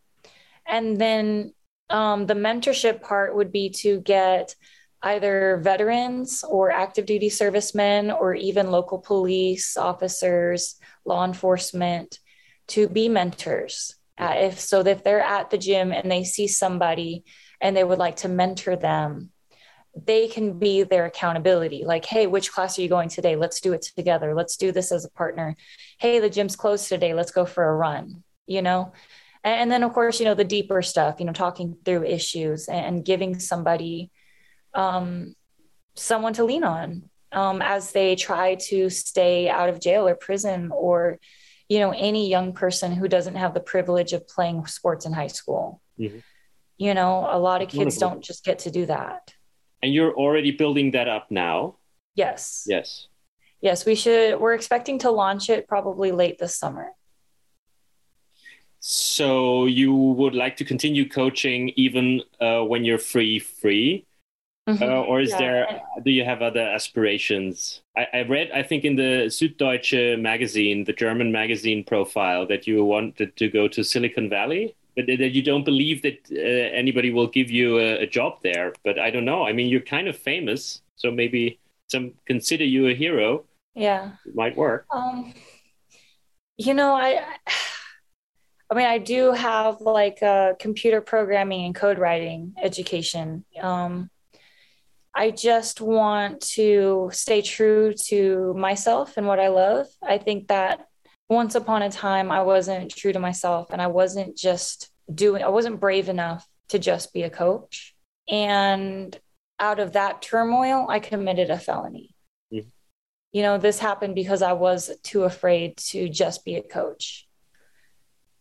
[0.67, 1.53] And then
[1.89, 4.55] um, the mentorship part would be to get
[5.01, 10.75] either veterans or active duty servicemen or even local police officers,
[11.05, 12.19] law enforcement
[12.67, 13.95] to be mentors.
[14.17, 17.23] Uh, if so, if they're at the gym and they see somebody
[17.61, 19.31] and they would like to mentor them,
[20.05, 21.83] they can be their accountability.
[21.85, 23.35] Like hey which class are you going today?
[23.35, 24.33] Let's do it together.
[24.33, 25.55] Let's do this as a partner.
[25.99, 27.13] Hey the gym's closed today.
[27.13, 28.91] Let's go for a run you know?
[29.43, 33.05] And then of course you know the deeper stuff you know talking through issues and
[33.05, 34.11] giving somebody
[34.73, 35.33] um,
[35.95, 40.71] someone to lean on um, as they try to stay out of jail or prison
[40.73, 41.19] or
[41.69, 45.27] you know any young person who doesn't have the privilege of playing sports in high
[45.27, 45.81] school.
[45.97, 46.19] Mm-hmm.
[46.79, 48.09] You know a lot of kids Wonderful.
[48.09, 49.33] don't just get to do that
[49.81, 51.77] and you're already building that up now?
[52.15, 52.65] Yes.
[52.67, 53.07] Yes.
[53.61, 54.39] Yes, we should.
[54.39, 56.91] We're expecting to launch it probably late this summer.
[58.79, 64.05] So you would like to continue coaching even uh, when you're free, free,
[64.67, 64.81] mm-hmm.
[64.81, 65.37] uh, or is yeah.
[65.37, 65.81] there?
[66.05, 67.81] Do you have other aspirations?
[67.97, 72.85] I, I, read, I think, in the Süddeutsche magazine, the German magazine profile, that you
[72.85, 77.27] wanted to go to Silicon Valley but that you don't believe that uh, anybody will
[77.27, 78.73] give you a, a, job there.
[78.83, 79.45] But I don't know.
[79.45, 83.45] I mean, you're kind of famous, so maybe some consider you a hero.
[83.75, 84.85] Yeah, it might work.
[84.91, 85.33] Um,
[86.57, 87.23] you know, I,
[88.69, 93.45] I mean, I do have like a computer programming and code writing education.
[93.61, 94.09] Um,
[95.15, 99.87] I just want to stay true to myself and what I love.
[100.03, 100.88] I think that
[101.29, 105.49] once upon a time I wasn't true to myself and I wasn't just doing I
[105.49, 107.95] wasn't brave enough to just be a coach.
[108.27, 109.17] And
[109.59, 112.15] out of that turmoil, I committed a felony.
[112.53, 112.69] Mm-hmm.
[113.31, 117.27] You know, this happened because I was too afraid to just be a coach.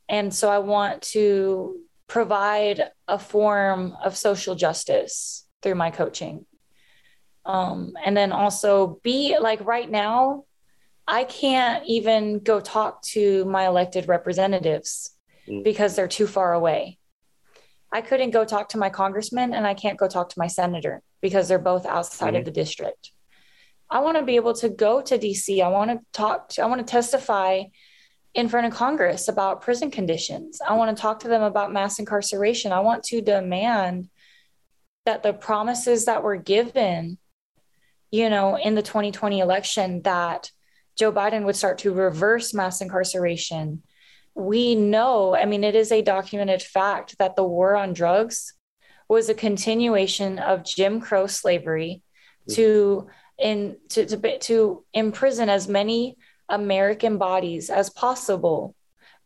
[0.08, 6.46] And so I want to provide a form of social justice through my coaching.
[7.44, 10.44] Um, and then also be like right now,
[11.10, 15.16] I can't even go talk to my elected representatives
[15.48, 15.64] mm.
[15.64, 16.98] because they're too far away.
[17.90, 21.02] I couldn't go talk to my congressman and I can't go talk to my senator
[21.22, 22.40] because they're both outside mm.
[22.40, 23.12] of the district.
[23.88, 25.62] I want to be able to go to DC.
[25.64, 27.62] I want to talk to, I want to testify
[28.34, 30.60] in front of Congress about prison conditions.
[30.60, 32.70] I want to talk to them about mass incarceration.
[32.70, 34.10] I want to demand
[35.06, 37.16] that the promises that were given,
[38.10, 40.50] you know, in the 2020 election that
[40.98, 43.82] Joe Biden would start to reverse mass incarceration.
[44.34, 48.54] We know, I mean, it is a documented fact that the war on drugs
[49.08, 52.02] was a continuation of Jim Crow slavery
[52.48, 52.54] mm-hmm.
[52.54, 56.18] to in to, to to imprison as many
[56.48, 58.74] American bodies as possible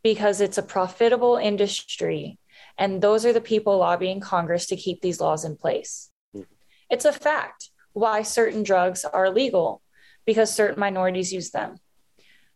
[0.02, 2.38] because it's a profitable industry
[2.78, 6.10] and those are the people lobbying Congress to keep these laws in place.
[6.34, 6.52] Mm-hmm.
[6.90, 9.82] It's a fact why certain drugs are legal
[10.24, 11.76] because certain minorities use them.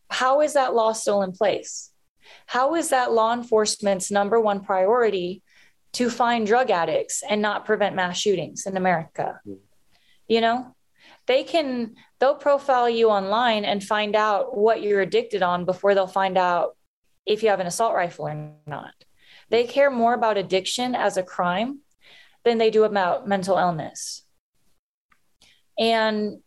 [0.08, 1.90] How is that law still in place?
[2.46, 5.42] How is that law enforcement's number one priority
[5.92, 9.40] to find drug addicts and not prevent mass shootings in America?
[9.46, 9.60] Mm-hmm.
[10.28, 10.76] You know,
[11.26, 16.06] they can, they'll profile you online and find out what you're addicted on before they'll
[16.06, 16.76] find out
[17.24, 18.94] if you have an assault rifle or not.
[19.50, 21.80] They care more about addiction as a crime
[22.44, 24.24] than they do about mental illness.
[25.78, 26.40] And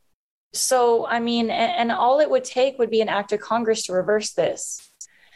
[0.54, 3.84] so, I mean, and, and all it would take would be an act of Congress
[3.84, 4.82] to reverse this.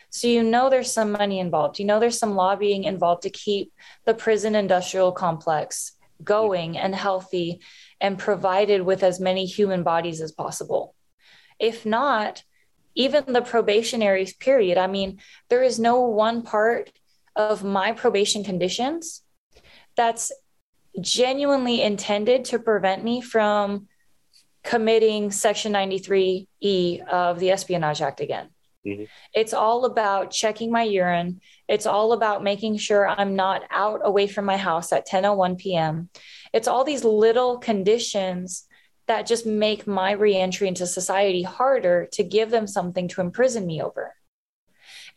[0.10, 1.80] So, you know, there's some money involved.
[1.80, 3.74] You know, there's some lobbying involved to keep
[4.06, 5.94] the prison industrial complex
[6.24, 7.62] going and healthy
[8.00, 10.96] and provided with as many human bodies as possible.
[11.60, 12.44] If not,
[12.96, 16.92] even the probationary period, I mean, there is no one part
[17.36, 19.24] of my probation conditions
[19.96, 20.32] that's
[21.02, 23.88] genuinely intended to prevent me from
[24.64, 28.50] committing Section 93E of the Espionage Act again.
[28.86, 29.04] Mm-hmm.
[29.34, 31.42] It's all about checking my urine.
[31.68, 36.10] It's all about making sure I'm not out away from my house at 10:01 p.m.
[36.54, 38.66] It's all these little conditions
[39.08, 43.82] that just make my reentry into society harder to give them something to imprison me
[43.82, 44.14] over.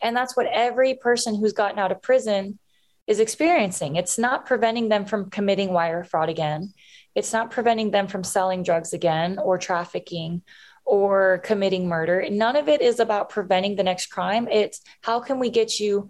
[0.01, 2.59] And that's what every person who's gotten out of prison
[3.07, 3.95] is experiencing.
[3.95, 6.73] It's not preventing them from committing wire fraud again.
[7.15, 10.43] It's not preventing them from selling drugs again or trafficking
[10.85, 12.25] or committing murder.
[12.29, 14.47] None of it is about preventing the next crime.
[14.49, 16.09] It's how can we get you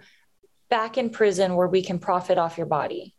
[0.70, 3.16] back in prison where we can profit off your body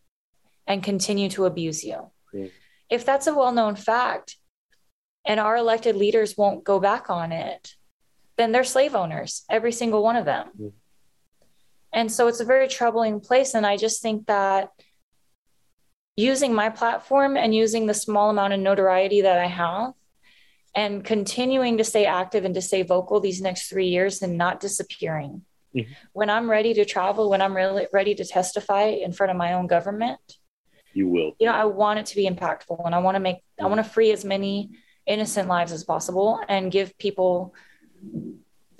[0.66, 2.10] and continue to abuse you.
[2.34, 2.50] Mm.
[2.90, 4.36] If that's a well known fact
[5.24, 7.74] and our elected leaders won't go back on it,
[8.36, 10.48] then they're slave owners, every single one of them.
[11.92, 13.54] And so it's a very troubling place.
[13.54, 14.70] And I just think that
[16.16, 19.92] using my platform and using the small amount of notoriety that I have
[20.74, 24.60] and continuing to stay active and to stay vocal these next three years and not
[24.60, 25.42] disappearing.
[25.74, 25.92] Mm-hmm.
[26.12, 29.52] When I'm ready to travel, when I'm really ready to testify in front of my
[29.52, 30.20] own government,
[30.92, 31.36] you will.
[31.38, 33.38] You know, I want it to be impactful and I want to make.
[33.60, 34.70] I want to free as many
[35.06, 37.54] innocent lives as possible and give people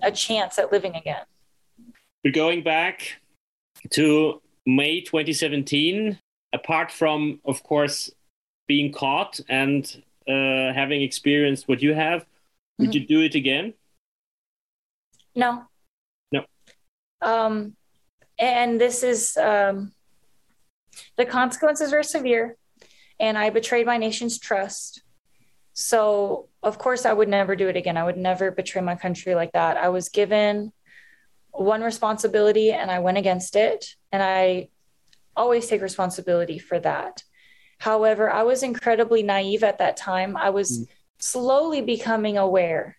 [0.02, 1.22] a chance at living again.
[2.25, 3.21] We're going back
[3.91, 6.19] to May 2017
[6.53, 8.11] apart from, of course,
[8.66, 9.85] being caught and
[10.29, 12.85] uh, having experienced what you have, mm-hmm.
[12.85, 13.75] would you do it again?
[15.35, 15.64] No.
[16.33, 16.45] No.
[17.23, 17.77] Um,
[18.39, 19.93] and this is um,
[21.16, 22.57] the consequences are severe,
[23.19, 25.03] and I betrayed my nation's trust.
[25.73, 27.97] So, of course, I would never do it again.
[27.97, 29.77] I would never betray my country like that.
[29.77, 30.73] I was given
[31.59, 33.94] one responsibility and I went against it.
[34.12, 34.68] And I
[35.36, 37.22] always take responsibility for that.
[37.78, 40.36] However, I was incredibly naive at that time.
[40.36, 40.86] I was mm.
[41.18, 42.96] slowly becoming aware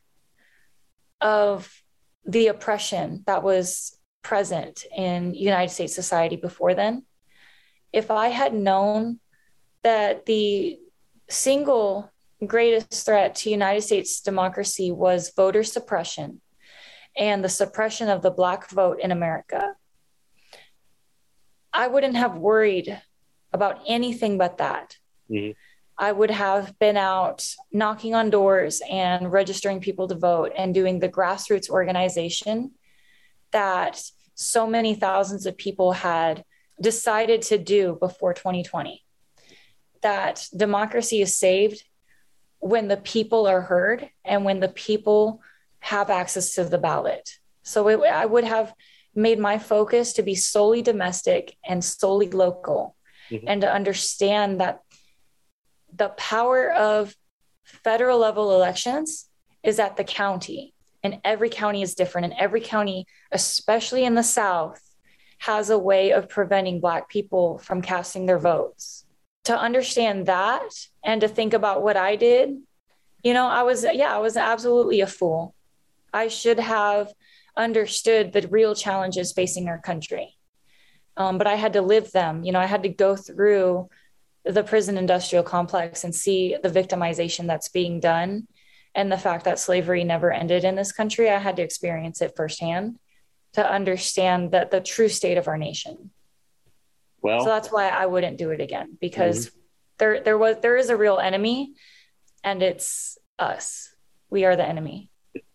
[1.20, 1.82] of
[2.26, 7.06] the oppression that was present in United States society before then.
[7.92, 9.20] If I had known
[9.84, 10.80] that the
[11.30, 12.12] single
[12.46, 16.42] greatest threat to United States democracy was voter suppression
[17.20, 19.76] and the suppression of the Black vote in America,
[21.72, 23.00] I wouldn't have worried
[23.52, 24.98] about anything but that.
[25.30, 25.52] Mm-hmm.
[25.98, 31.00] I would have been out knocking on doors and registering people to vote and doing
[31.00, 32.72] the grassroots organization
[33.52, 34.02] that
[34.34, 36.46] so many thousands of people had
[36.82, 39.04] decided to do before 2020.
[40.02, 41.84] That democracy is saved
[42.60, 45.42] when the people are heard and when the people
[45.80, 47.30] have access to the ballot.
[47.64, 48.74] So it, I would have
[49.16, 52.96] made my focus to be solely domestic and solely local
[53.30, 53.48] mm-hmm.
[53.48, 54.82] and to understand that
[55.94, 57.16] the power of
[57.64, 59.28] federal level elections
[59.64, 60.74] is at the county
[61.04, 64.82] and every county is different and every county especially in the south
[65.40, 69.06] has a way of preventing black people from casting their votes
[69.44, 72.58] to understand that and to think about what i did
[73.24, 75.54] you know i was yeah i was absolutely a fool
[76.14, 77.12] i should have
[77.60, 80.36] understood the real challenges facing our country.
[81.18, 82.44] Um, but I had to live them.
[82.44, 83.90] You know, I had to go through
[84.46, 88.48] the prison industrial complex and see the victimization that's being done
[88.96, 91.30] and the fact that slavery never ended in this country.
[91.30, 92.98] I had to experience it firsthand
[93.54, 96.12] to understand that the true state of our nation.
[97.22, 99.60] Well, so that's why I wouldn't do it again because mm-hmm.
[99.98, 101.74] there there was there is a real enemy
[102.46, 103.94] and it's us.
[104.30, 105.10] We are the enemy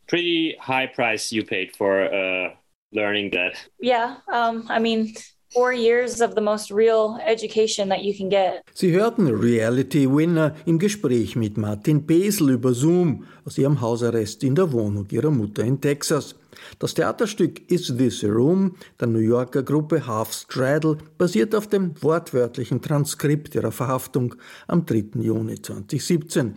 [0.07, 2.51] pretty high price you paid for uh,
[2.93, 3.57] learning that.
[3.81, 5.15] Yeah, um, I mean,
[5.55, 8.63] four years of the most real education that you can get.
[8.75, 14.55] Sie hörten Reality Winner im Gespräch mit Martin Pesel über Zoom aus ihrem Hausarrest in
[14.55, 16.35] der Wohnung ihrer Mutter in Texas.
[16.79, 21.95] Das Theaterstück Is This a Room der New Yorker Gruppe Half Straddle basiert auf dem
[22.03, 24.35] wortwörtlichen Transkript ihrer Verhaftung
[24.67, 25.21] am 3.
[25.21, 26.55] Juni 2017.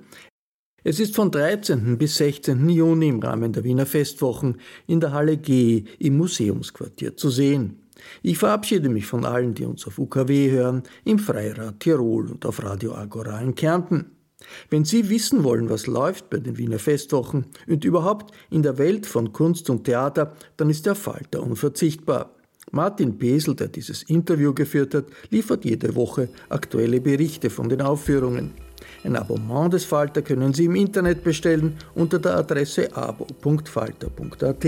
[0.89, 1.97] Es ist von 13.
[1.97, 2.69] bis 16.
[2.69, 4.55] Juni im Rahmen der Wiener Festwochen
[4.87, 7.81] in der Halle G im Museumsquartier zu sehen.
[8.23, 12.63] Ich verabschiede mich von allen, die uns auf UKW hören, im Freirad Tirol und auf
[12.63, 14.11] Radio Agora in Kärnten.
[14.69, 19.05] Wenn Sie wissen wollen, was läuft bei den Wiener Festwochen und überhaupt in der Welt
[19.05, 22.33] von Kunst und Theater, dann ist der Falter unverzichtbar.
[22.71, 28.66] Martin Pesel, der dieses Interview geführt hat, liefert jede Woche aktuelle Berichte von den Aufführungen.
[29.07, 34.65] Ein Abonnement des Falter können Sie im Internet bestellen unter der Adresse abo.falter.at.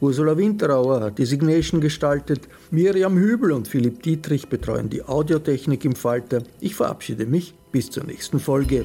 [0.00, 5.94] Ursula Winterauer hat die Signation gestaltet, Miriam Hübel und Philipp Dietrich betreuen die Audiotechnik im
[5.94, 6.42] Falter.
[6.58, 8.84] Ich verabschiede mich bis zur nächsten Folge.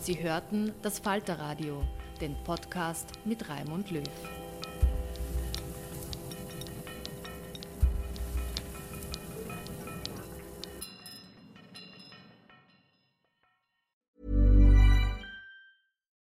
[0.00, 1.82] Sie hörten das Falterradio,
[2.22, 4.02] den Podcast mit Raimund Löw.